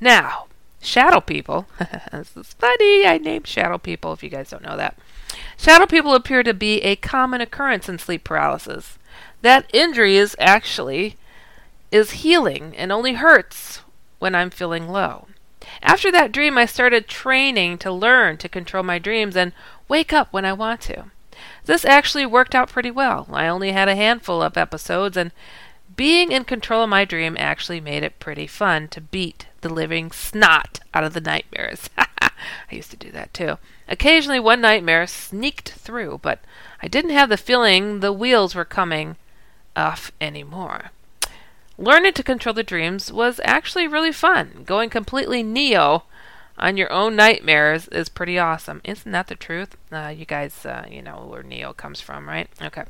Now, 0.00 0.46
shadow 0.80 1.20
people, 1.20 1.66
this 2.12 2.36
is 2.36 2.54
funny, 2.54 3.06
I 3.06 3.18
named 3.18 3.46
shadow 3.46 3.78
people 3.78 4.12
if 4.12 4.22
you 4.22 4.28
guys 4.28 4.50
don't 4.50 4.64
know 4.64 4.76
that. 4.76 4.96
Shadow 5.56 5.86
people 5.86 6.14
appear 6.14 6.42
to 6.42 6.54
be 6.54 6.80
a 6.82 6.96
common 6.96 7.40
occurrence 7.40 7.88
in 7.88 7.98
sleep 7.98 8.24
paralysis. 8.24 8.98
That 9.42 9.68
injury 9.72 10.16
is 10.16 10.36
actually 10.38 11.16
is 11.90 12.22
healing 12.22 12.74
and 12.76 12.92
only 12.92 13.14
hurts 13.14 13.80
when 14.18 14.34
I'm 14.34 14.50
feeling 14.50 14.88
low. 14.88 15.28
After 15.82 16.10
that 16.12 16.32
dream, 16.32 16.58
I 16.58 16.66
started 16.66 17.08
training 17.08 17.78
to 17.78 17.92
learn 17.92 18.36
to 18.38 18.48
control 18.48 18.82
my 18.82 18.98
dreams 18.98 19.36
and 19.36 19.52
wake 19.88 20.12
up 20.12 20.32
when 20.32 20.44
I 20.44 20.52
want 20.52 20.80
to. 20.82 21.04
This 21.64 21.84
actually 21.84 22.26
worked 22.26 22.54
out 22.54 22.70
pretty 22.70 22.90
well. 22.90 23.28
I 23.32 23.46
only 23.48 23.72
had 23.72 23.88
a 23.88 23.96
handful 23.96 24.42
of 24.42 24.56
episodes, 24.56 25.16
and 25.16 25.30
being 25.98 26.30
in 26.30 26.44
control 26.44 26.84
of 26.84 26.88
my 26.88 27.04
dream 27.04 27.36
actually 27.40 27.80
made 27.80 28.04
it 28.04 28.20
pretty 28.20 28.46
fun 28.46 28.86
to 28.86 29.00
beat 29.00 29.48
the 29.62 29.68
living 29.68 30.12
snot 30.12 30.78
out 30.94 31.02
of 31.02 31.12
the 31.12 31.20
nightmares. 31.20 31.90
I 31.98 32.30
used 32.70 32.92
to 32.92 32.96
do 32.96 33.10
that 33.10 33.34
too. 33.34 33.58
Occasionally, 33.88 34.38
one 34.38 34.60
nightmare 34.60 35.08
sneaked 35.08 35.70
through, 35.72 36.20
but 36.22 36.38
I 36.80 36.86
didn't 36.86 37.10
have 37.10 37.28
the 37.28 37.36
feeling 37.36 37.98
the 37.98 38.12
wheels 38.12 38.54
were 38.54 38.64
coming 38.64 39.16
off 39.74 40.12
anymore. 40.20 40.92
Learning 41.76 42.12
to 42.12 42.22
control 42.22 42.54
the 42.54 42.62
dreams 42.62 43.12
was 43.12 43.40
actually 43.42 43.88
really 43.88 44.12
fun. 44.12 44.62
Going 44.64 44.90
completely 44.90 45.42
Neo 45.42 46.04
on 46.58 46.76
your 46.76 46.92
own 46.92 47.16
nightmares 47.16 47.88
is 47.88 48.08
pretty 48.08 48.38
awesome. 48.38 48.80
Isn't 48.84 49.12
that 49.12 49.28
the 49.28 49.34
truth? 49.34 49.76
Uh, 49.92 50.12
you 50.16 50.24
guys, 50.24 50.66
uh, 50.66 50.86
you 50.90 51.02
know 51.02 51.26
where 51.28 51.42
Neo 51.42 51.72
comes 51.72 52.00
from, 52.00 52.28
right? 52.28 52.48
Okay. 52.60 52.84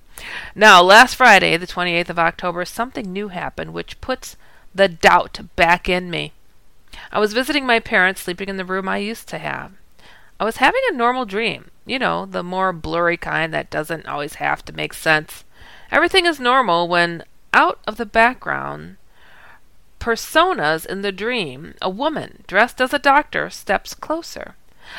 Now, 0.55 0.83
last 0.83 1.15
Friday, 1.15 1.57
the 1.57 1.67
28th 1.67 2.11
of 2.11 2.19
October, 2.19 2.65
something 2.65 3.13
new 3.13 3.29
happened 3.29 3.73
which 3.73 4.01
puts 4.01 4.37
the 4.75 4.89
doubt 4.89 5.41
back 5.57 5.89
in 5.89 6.11
me. 6.11 6.33
I 7.13 7.21
was 7.21 7.33
visiting 7.33 7.67
my 7.67 7.81
parents 7.81 8.23
sleeping 8.23 8.49
in 8.49 8.57
the 8.57 8.65
room 8.65 8.89
I 8.89 8.99
used 8.99 9.29
to 9.29 9.39
have. 9.39 9.73
I 10.41 10.45
was 10.45 10.57
having 10.57 10.81
a 10.89 10.95
normal 10.95 11.25
dream. 11.25 11.71
You 11.85 11.99
know, 11.99 12.27
the 12.27 12.43
more 12.43 12.73
blurry 12.73 13.17
kind 13.17 13.53
that 13.53 13.71
doesn't 13.71 14.07
always 14.07 14.35
have 14.35 14.65
to 14.67 14.73
make 14.73 14.93
sense. 14.93 15.45
Everything 15.91 16.27
is 16.27 16.39
normal 16.39 16.87
when 16.87 17.25
out 17.55 17.81
of 17.87 17.97
the 17.97 18.07
background 18.07 18.97
personas 19.99 20.87
in 20.87 21.03
the 21.03 21.13
dream, 21.13 21.75
a 21.83 21.91
woman 21.91 22.45
dressed 22.47 22.81
as 22.81 22.93
a 22.93 22.99
doctor 22.99 23.51
steps 23.51 23.95
closer. 23.95 24.55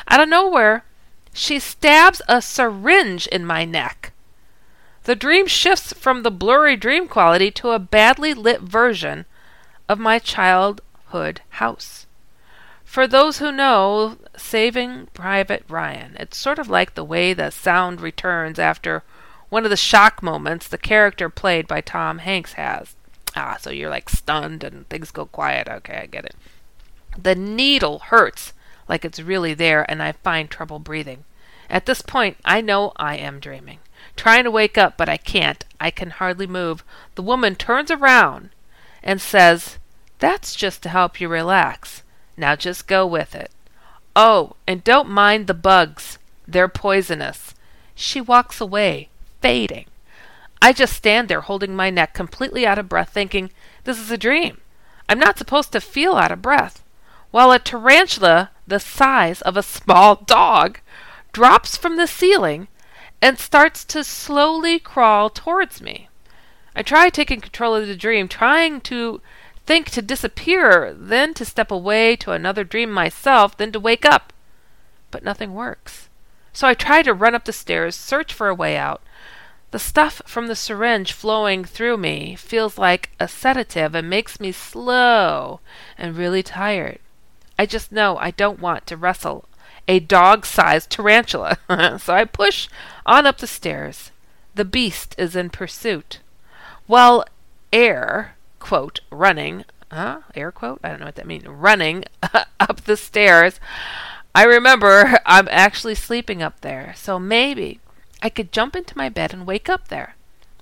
Out 0.08 0.20
of 0.20 0.28
nowhere, 0.28 0.84
she 1.32 1.58
stabs 1.58 2.22
a 2.28 2.42
syringe 2.42 3.26
in 3.28 3.44
my 3.44 3.64
neck. 3.64 4.12
The 5.04 5.16
dream 5.16 5.46
shifts 5.46 5.92
from 5.92 6.22
the 6.22 6.30
blurry 6.30 6.76
dream 6.76 7.08
quality 7.08 7.50
to 7.52 7.70
a 7.70 7.78
badly 7.78 8.34
lit 8.34 8.60
version 8.60 9.24
of 9.88 9.98
my 9.98 10.18
childhood 10.18 11.40
house. 11.50 12.06
For 12.84 13.06
those 13.06 13.38
who 13.38 13.52
know 13.52 14.18
Saving 14.36 15.08
Private 15.14 15.64
Ryan, 15.68 16.16
it's 16.18 16.36
sort 16.36 16.58
of 16.58 16.68
like 16.68 16.94
the 16.94 17.04
way 17.04 17.32
the 17.32 17.50
sound 17.50 18.00
returns 18.00 18.58
after 18.58 19.04
one 19.48 19.64
of 19.64 19.70
the 19.70 19.76
shock 19.76 20.22
moments 20.22 20.68
the 20.68 20.78
character 20.78 21.28
played 21.28 21.66
by 21.66 21.80
Tom 21.80 22.18
Hanks 22.18 22.54
has. 22.54 22.96
Ah, 23.36 23.56
so 23.60 23.70
you're 23.70 23.90
like 23.90 24.08
stunned 24.08 24.64
and 24.64 24.88
things 24.88 25.10
go 25.10 25.26
quiet. 25.26 25.68
Okay, 25.68 26.00
I 26.02 26.06
get 26.06 26.24
it. 26.24 26.34
The 27.16 27.34
needle 27.34 27.98
hurts 28.00 28.52
like 28.90 29.04
it's 29.04 29.20
really 29.20 29.54
there, 29.54 29.88
and 29.88 30.02
I 30.02 30.12
find 30.12 30.50
trouble 30.50 30.80
breathing. 30.80 31.24
At 31.70 31.86
this 31.86 32.02
point, 32.02 32.36
I 32.44 32.60
know 32.60 32.92
I 32.96 33.16
am 33.16 33.38
dreaming. 33.38 33.78
Trying 34.16 34.42
to 34.44 34.50
wake 34.50 34.76
up, 34.76 34.96
but 34.96 35.08
I 35.08 35.16
can't. 35.16 35.64
I 35.78 35.92
can 35.92 36.10
hardly 36.10 36.48
move. 36.48 36.82
The 37.14 37.22
woman 37.22 37.54
turns 37.54 37.92
around 37.92 38.50
and 39.02 39.20
says, 39.20 39.78
That's 40.18 40.56
just 40.56 40.82
to 40.82 40.88
help 40.88 41.20
you 41.20 41.28
relax. 41.28 42.02
Now 42.36 42.56
just 42.56 42.88
go 42.88 43.06
with 43.06 43.36
it. 43.36 43.52
Oh, 44.16 44.56
and 44.66 44.82
don't 44.82 45.08
mind 45.08 45.46
the 45.46 45.54
bugs. 45.54 46.18
They're 46.48 46.68
poisonous. 46.68 47.54
She 47.94 48.20
walks 48.20 48.60
away, 48.60 49.08
fading. 49.40 49.86
I 50.62 50.72
just 50.72 50.94
stand 50.94 51.28
there 51.28 51.40
holding 51.40 51.74
my 51.74 51.90
neck 51.90 52.12
completely 52.12 52.66
out 52.66 52.78
of 52.78 52.88
breath, 52.88 53.10
thinking, 53.10 53.50
this 53.84 53.98
is 53.98 54.10
a 54.10 54.18
dream. 54.18 54.60
I'm 55.08 55.18
not 55.18 55.38
supposed 55.38 55.72
to 55.72 55.80
feel 55.80 56.14
out 56.14 56.32
of 56.32 56.42
breath. 56.42 56.84
While 57.30 57.52
a 57.52 57.58
tarantula 57.58 58.50
the 58.66 58.80
size 58.80 59.40
of 59.42 59.56
a 59.56 59.62
small 59.62 60.16
dog 60.26 60.80
drops 61.32 61.76
from 61.76 61.96
the 61.96 62.06
ceiling 62.06 62.68
and 63.22 63.38
starts 63.38 63.84
to 63.86 64.04
slowly 64.04 64.78
crawl 64.78 65.30
towards 65.30 65.80
me. 65.80 66.08
I 66.74 66.82
try 66.82 67.08
taking 67.08 67.40
control 67.40 67.74
of 67.74 67.86
the 67.86 67.96
dream, 67.96 68.28
trying 68.28 68.80
to 68.82 69.20
think 69.66 69.90
to 69.90 70.02
disappear, 70.02 70.94
then 70.96 71.34
to 71.34 71.44
step 71.44 71.70
away 71.70 72.16
to 72.16 72.32
another 72.32 72.64
dream 72.64 72.90
myself, 72.90 73.56
then 73.56 73.72
to 73.72 73.80
wake 73.80 74.04
up. 74.04 74.32
But 75.10 75.24
nothing 75.24 75.54
works. 75.54 76.08
So 76.52 76.66
I 76.66 76.74
try 76.74 77.02
to 77.02 77.14
run 77.14 77.34
up 77.34 77.44
the 77.44 77.52
stairs, 77.52 77.94
search 77.94 78.32
for 78.32 78.48
a 78.48 78.54
way 78.54 78.76
out, 78.76 79.02
the 79.70 79.78
stuff 79.78 80.20
from 80.26 80.48
the 80.48 80.56
syringe 80.56 81.12
flowing 81.12 81.64
through 81.64 81.96
me 81.96 82.34
feels 82.34 82.76
like 82.76 83.10
a 83.20 83.28
sedative 83.28 83.94
and 83.94 84.10
makes 84.10 84.40
me 84.40 84.50
slow 84.52 85.60
and 85.96 86.16
really 86.16 86.42
tired. 86.42 86.98
I 87.58 87.66
just 87.66 87.92
know 87.92 88.16
I 88.16 88.30
don't 88.30 88.60
want 88.60 88.86
to 88.88 88.96
wrestle 88.96 89.44
a 89.86 90.00
dog 90.00 90.46
sized 90.46 90.90
tarantula. 90.90 91.58
so 91.98 92.14
I 92.14 92.24
push 92.24 92.68
on 93.06 93.26
up 93.26 93.38
the 93.38 93.46
stairs. 93.46 94.10
The 94.54 94.64
beast 94.64 95.14
is 95.18 95.36
in 95.36 95.50
pursuit. 95.50 96.20
While 96.86 97.24
air, 97.72 98.36
quote, 98.58 99.00
running, 99.10 99.64
huh? 99.92 100.20
Air 100.34 100.50
quote? 100.50 100.80
I 100.82 100.88
don't 100.88 101.00
know 101.00 101.06
what 101.06 101.16
that 101.16 101.26
means. 101.26 101.46
Running 101.46 102.04
up 102.60 102.82
the 102.84 102.96
stairs. 102.96 103.60
I 104.34 104.44
remember 104.44 105.18
I'm 105.26 105.48
actually 105.50 105.94
sleeping 105.96 106.42
up 106.42 106.60
there, 106.60 106.94
so 106.96 107.18
maybe 107.18 107.80
I 108.22 108.28
could 108.28 108.52
jump 108.52 108.76
into 108.76 108.96
my 108.96 109.08
bed 109.08 109.32
and 109.32 109.46
wake 109.46 109.68
up 109.68 109.88
there. 109.88 110.16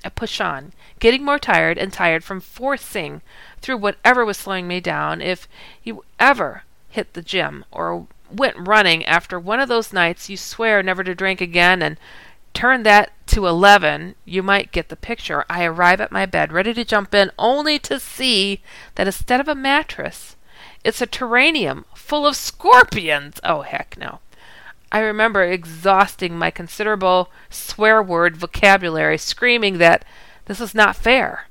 I 0.05 0.11
push 0.11 0.40
on, 0.40 0.73
getting 1.01 1.25
more 1.25 1.38
tired 1.38 1.77
and 1.77 1.92
tired 1.92 2.23
from 2.23 2.40
forcing 2.40 3.21
through 3.61 3.79
whatever 3.79 4.25
was 4.25 4.37
slowing 4.37 4.68
me 4.68 4.81
down. 4.81 5.21
If 5.21 5.49
you 5.83 6.05
ever 6.21 6.62
hit 6.88 7.14
the 7.14 7.23
gym 7.23 7.64
or 7.73 8.07
went 8.31 8.57
running 8.68 9.05
after 9.05 9.40
one 9.40 9.59
of 9.59 9.68
those 9.68 9.92
nights 9.92 10.29
you 10.29 10.37
swear 10.37 10.83
never 10.83 11.03
to 11.03 11.14
drink 11.14 11.40
again 11.40 11.83
and 11.83 11.99
turn 12.55 12.83
that 12.85 13.12
to 13.27 13.47
11, 13.47 14.14
you 14.25 14.42
might 14.42 14.73
get 14.73 14.88
the 14.88 14.97
picture. 14.97 15.44
I 15.51 15.64
arrive 15.64 16.01
at 16.01 16.12
my 16.12 16.27
bed 16.27 16.53
ready 16.53 16.73
to 16.75 16.85
jump 16.85 17.14
in 17.14 17.31
only 17.38 17.79
to 17.81 18.01
see 18.01 18.62
that 18.94 19.07
instead 19.07 19.40
of 19.40 19.49
a 19.49 19.55
mattress, 19.55 20.37
it's 20.85 21.03
a 21.03 21.07
terrarium 21.07 21.85
full 21.94 22.27
of 22.27 22.37
scorpions. 22.37 23.40
Oh, 23.44 23.62
heck 23.62 23.97
no. 23.99 24.21
I 24.90 25.01
remember 25.01 25.42
exhausting 25.42 26.38
my 26.38 26.51
considerable 26.51 27.31
swear 27.51 28.03
word 28.03 28.37
vocabulary, 28.37 29.18
screaming 29.18 29.79
that 29.79 30.05
this 30.46 30.61
was 30.61 30.74
not 30.74 30.96
fair, 30.96 31.46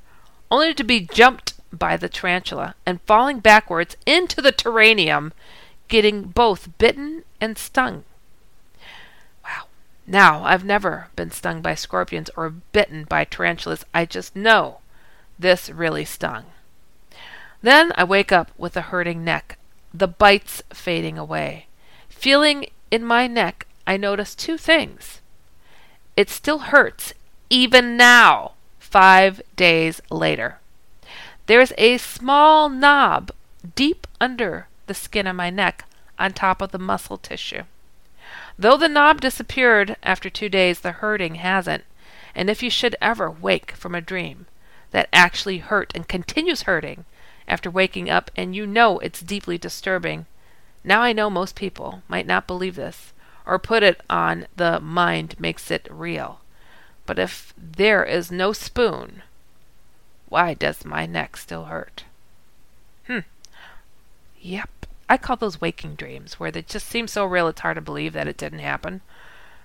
only 0.50 0.74
to 0.74 0.84
be 0.84 1.00
jumped 1.00 1.54
by 1.72 1.96
the 1.96 2.08
tarantula 2.08 2.74
and 2.84 3.00
falling 3.02 3.38
backwards 3.40 3.96
into 4.06 4.40
the 4.42 4.52
terrarium, 4.52 5.32
getting 5.86 6.22
both 6.22 6.76
bitten 6.78 7.24
and 7.40 7.56
stung. 7.56 8.04
Wow. 9.44 9.64
Now, 10.06 10.44
I've 10.44 10.64
never 10.64 11.08
been 11.14 11.30
stung 11.30 11.62
by 11.62 11.74
scorpions 11.74 12.30
or 12.36 12.50
bitten 12.50 13.04
by 13.04 13.24
tarantulas. 13.24 13.84
I 13.94 14.04
just 14.04 14.34
know 14.34 14.78
this 15.38 15.70
really 15.70 16.04
stung. 16.04 16.44
Then 17.62 17.92
I 17.96 18.04
wake 18.04 18.32
up 18.32 18.50
with 18.56 18.76
a 18.76 18.82
hurting 18.82 19.24
neck, 19.24 19.58
the 19.92 20.08
bites 20.08 20.62
fading 20.70 21.18
away. 21.18 21.66
Feeling 22.08 22.66
in 22.90 23.04
my 23.04 23.26
neck, 23.26 23.66
I 23.86 23.96
notice 23.96 24.34
two 24.34 24.58
things. 24.58 25.20
It 26.16 26.28
still 26.28 26.58
hurts, 26.58 27.14
even 27.50 27.96
now, 27.96 28.52
five 28.78 29.40
days 29.56 30.00
later. 30.10 30.58
There's 31.46 31.72
a 31.78 31.98
small 31.98 32.68
knob 32.68 33.30
deep 33.74 34.06
under 34.20 34.66
the 34.86 34.94
skin 34.94 35.26
of 35.26 35.36
my 35.36 35.50
neck 35.50 35.84
on 36.18 36.32
top 36.32 36.60
of 36.60 36.72
the 36.72 36.78
muscle 36.78 37.16
tissue. 37.16 37.62
Though 38.58 38.76
the 38.76 38.88
knob 38.88 39.20
disappeared 39.20 39.96
after 40.02 40.28
two 40.28 40.48
days, 40.48 40.80
the 40.80 40.92
hurting 40.92 41.36
hasn't. 41.36 41.84
And 42.34 42.50
if 42.50 42.62
you 42.62 42.70
should 42.70 42.96
ever 43.00 43.30
wake 43.30 43.72
from 43.72 43.94
a 43.94 44.00
dream 44.00 44.46
that 44.90 45.08
actually 45.12 45.58
hurt 45.58 45.92
and 45.94 46.08
continues 46.08 46.62
hurting 46.62 47.04
after 47.46 47.70
waking 47.70 48.10
up 48.10 48.30
and 48.36 48.54
you 48.54 48.66
know 48.66 48.98
it's 48.98 49.20
deeply 49.20 49.58
disturbing, 49.58 50.26
now 50.84 51.02
I 51.02 51.12
know 51.12 51.30
most 51.30 51.54
people 51.54 52.02
might 52.08 52.26
not 52.26 52.46
believe 52.46 52.76
this 52.76 53.12
or 53.48 53.58
put 53.58 53.82
it 53.82 54.02
on 54.10 54.46
the 54.56 54.78
mind 54.78 55.34
makes 55.40 55.70
it 55.70 55.88
real. 55.90 56.40
But 57.06 57.18
if 57.18 57.54
there 57.56 58.04
is 58.04 58.30
no 58.30 58.52
spoon, 58.52 59.22
why 60.28 60.52
does 60.52 60.84
my 60.84 61.06
neck 61.06 61.38
still 61.38 61.64
hurt? 61.64 62.04
Hmm. 63.06 63.20
Yep. 64.40 64.68
I 65.08 65.16
call 65.16 65.36
those 65.36 65.60
waking 65.60 65.94
dreams, 65.94 66.38
where 66.38 66.50
they 66.50 66.60
just 66.60 66.86
seem 66.86 67.08
so 67.08 67.24
real 67.24 67.48
it's 67.48 67.62
hard 67.62 67.76
to 67.76 67.80
believe 67.80 68.12
that 68.12 68.28
it 68.28 68.36
didn't 68.36 68.58
happen. 68.58 69.00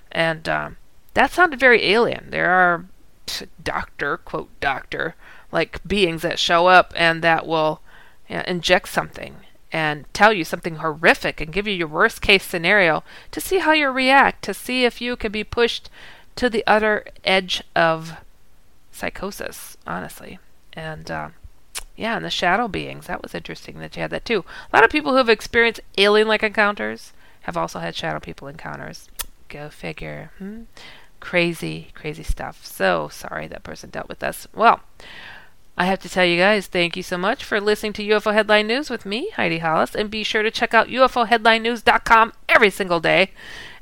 And 0.09 0.47
um, 0.47 0.77
that 1.15 1.31
sounded 1.31 1.59
very 1.59 1.83
alien. 1.83 2.29
There 2.29 2.49
are 2.49 2.85
doctor, 3.61 4.17
quote, 4.17 4.49
doctor, 4.61 5.15
like 5.51 5.85
beings 5.85 6.21
that 6.21 6.39
show 6.39 6.67
up 6.67 6.93
and 6.95 7.21
that 7.21 7.45
will 7.45 7.81
you 8.29 8.37
know, 8.37 8.43
inject 8.47 8.87
something 8.87 9.35
and 9.73 10.05
tell 10.13 10.31
you 10.31 10.45
something 10.45 10.75
horrific 10.75 11.41
and 11.41 11.51
give 11.51 11.67
you 11.67 11.73
your 11.73 11.87
worst 11.87 12.21
case 12.21 12.43
scenario 12.43 13.03
to 13.31 13.41
see 13.41 13.57
how 13.57 13.71
you 13.71 13.89
react, 13.89 14.43
to 14.43 14.53
see 14.53 14.85
if 14.85 15.01
you 15.01 15.15
can 15.15 15.31
be 15.31 15.43
pushed 15.43 15.89
to 16.35 16.49
the 16.49 16.63
other 16.67 17.05
edge 17.25 17.63
of 17.75 18.13
psychosis, 18.91 19.75
honestly. 19.87 20.37
And 20.73 21.09
uh, 21.09 21.29
yeah, 21.95 22.15
and 22.15 22.23
the 22.23 22.29
shadow 22.29 22.67
beings, 22.67 23.07
that 23.07 23.23
was 23.23 23.33
interesting 23.33 23.79
that 23.79 23.95
you 23.95 24.03
had 24.03 24.11
that 24.11 24.25
too. 24.25 24.45
A 24.71 24.75
lot 24.75 24.85
of 24.85 24.91
people 24.91 25.11
who 25.11 25.17
have 25.17 25.29
experienced 25.29 25.81
alien 25.97 26.27
like 26.27 26.43
encounters 26.43 27.11
have 27.41 27.57
also 27.57 27.79
had 27.79 27.95
shadow 27.95 28.19
people 28.19 28.47
encounters. 28.47 29.09
Go 29.49 29.69
figure. 29.69 30.31
Hmm? 30.37 30.63
Crazy, 31.19 31.89
crazy 31.95 32.23
stuff. 32.23 32.65
So 32.65 33.09
sorry 33.09 33.47
that 33.47 33.63
person 33.63 33.89
dealt 33.89 34.09
with 34.09 34.19
this. 34.19 34.47
Well, 34.53 34.81
I 35.75 35.85
have 35.85 35.99
to 36.01 36.09
tell 36.09 36.25
you 36.25 36.37
guys, 36.37 36.67
thank 36.67 36.95
you 36.95 37.01
so 37.01 37.17
much 37.17 37.43
for 37.43 37.59
listening 37.59 37.93
to 37.93 38.07
UFO 38.09 38.31
Headline 38.31 38.67
News 38.67 38.91
with 38.91 39.07
me, 39.07 39.31
Heidi 39.31 39.57
Hollis, 39.57 39.95
and 39.95 40.11
be 40.11 40.23
sure 40.23 40.43
to 40.43 40.51
check 40.51 40.75
out 40.75 40.87
UFOHeadlineNews.com 40.87 42.33
every 42.47 42.69
single 42.69 42.99
day. 42.99 43.31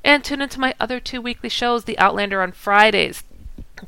And 0.03 0.23
tune 0.23 0.41
into 0.41 0.59
my 0.59 0.73
other 0.79 1.01
two 1.01 1.21
weekly 1.21 1.49
shows, 1.49 1.83
The 1.83 1.99
Outlander 1.99 2.41
on 2.41 2.53
Fridays, 2.53 3.23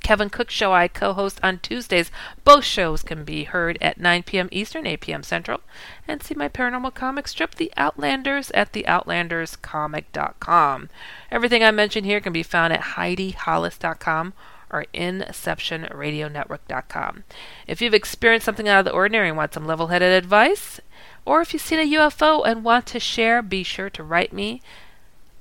Kevin 0.01 0.29
Cook 0.29 0.49
Show 0.49 0.73
I 0.73 0.89
co 0.89 1.13
host 1.13 1.39
on 1.41 1.59
Tuesdays. 1.59 2.11
Both 2.43 2.65
shows 2.65 3.03
can 3.03 3.23
be 3.23 3.45
heard 3.45 3.77
at 3.79 3.99
9 3.99 4.23
p.m. 4.23 4.49
Eastern, 4.51 4.85
8 4.85 4.99
p.m. 4.99 5.23
Central. 5.23 5.61
And 6.07 6.21
see 6.21 6.35
my 6.35 6.49
paranormal 6.49 6.93
comic 6.93 7.27
strip, 7.27 7.55
The 7.55 7.71
Outlanders, 7.77 8.51
at 8.51 8.73
theoutlanderscomic.com. 8.73 10.89
Everything 11.31 11.63
I 11.63 11.71
mention 11.71 12.03
here 12.03 12.19
can 12.19 12.33
be 12.33 12.43
found 12.43 12.73
at 12.73 12.81
HeidiHollis.com 12.81 14.33
or 14.73 14.85
InceptionRadioNetwork.com. 14.93 17.23
If 17.67 17.81
you've 17.81 17.93
experienced 17.93 18.45
something 18.45 18.67
out 18.67 18.79
of 18.79 18.85
the 18.85 18.91
ordinary 18.91 19.29
and 19.29 19.37
want 19.37 19.53
some 19.53 19.65
level 19.65 19.87
headed 19.87 20.11
advice, 20.11 20.81
or 21.25 21.39
if 21.41 21.53
you've 21.53 21.61
seen 21.61 21.79
a 21.79 21.89
UFO 21.93 22.45
and 22.45 22.65
want 22.65 22.85
to 22.87 22.99
share, 22.99 23.41
be 23.41 23.63
sure 23.63 23.89
to 23.91 24.03
write 24.03 24.33
me 24.33 24.61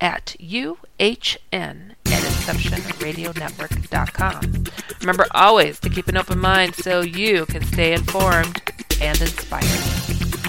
at 0.00 0.36
uhn 0.38 0.76
at 1.00 1.16
InceptionRadioNetwork.com. 2.06 4.64
Remember 5.00 5.26
always 5.32 5.80
to 5.80 5.88
keep 5.88 6.06
an 6.08 6.16
open 6.16 6.38
mind 6.38 6.74
so 6.74 7.00
you 7.00 7.46
can 7.46 7.64
stay 7.64 7.92
informed 7.92 8.60
and 9.00 9.20
inspired. 9.20 10.41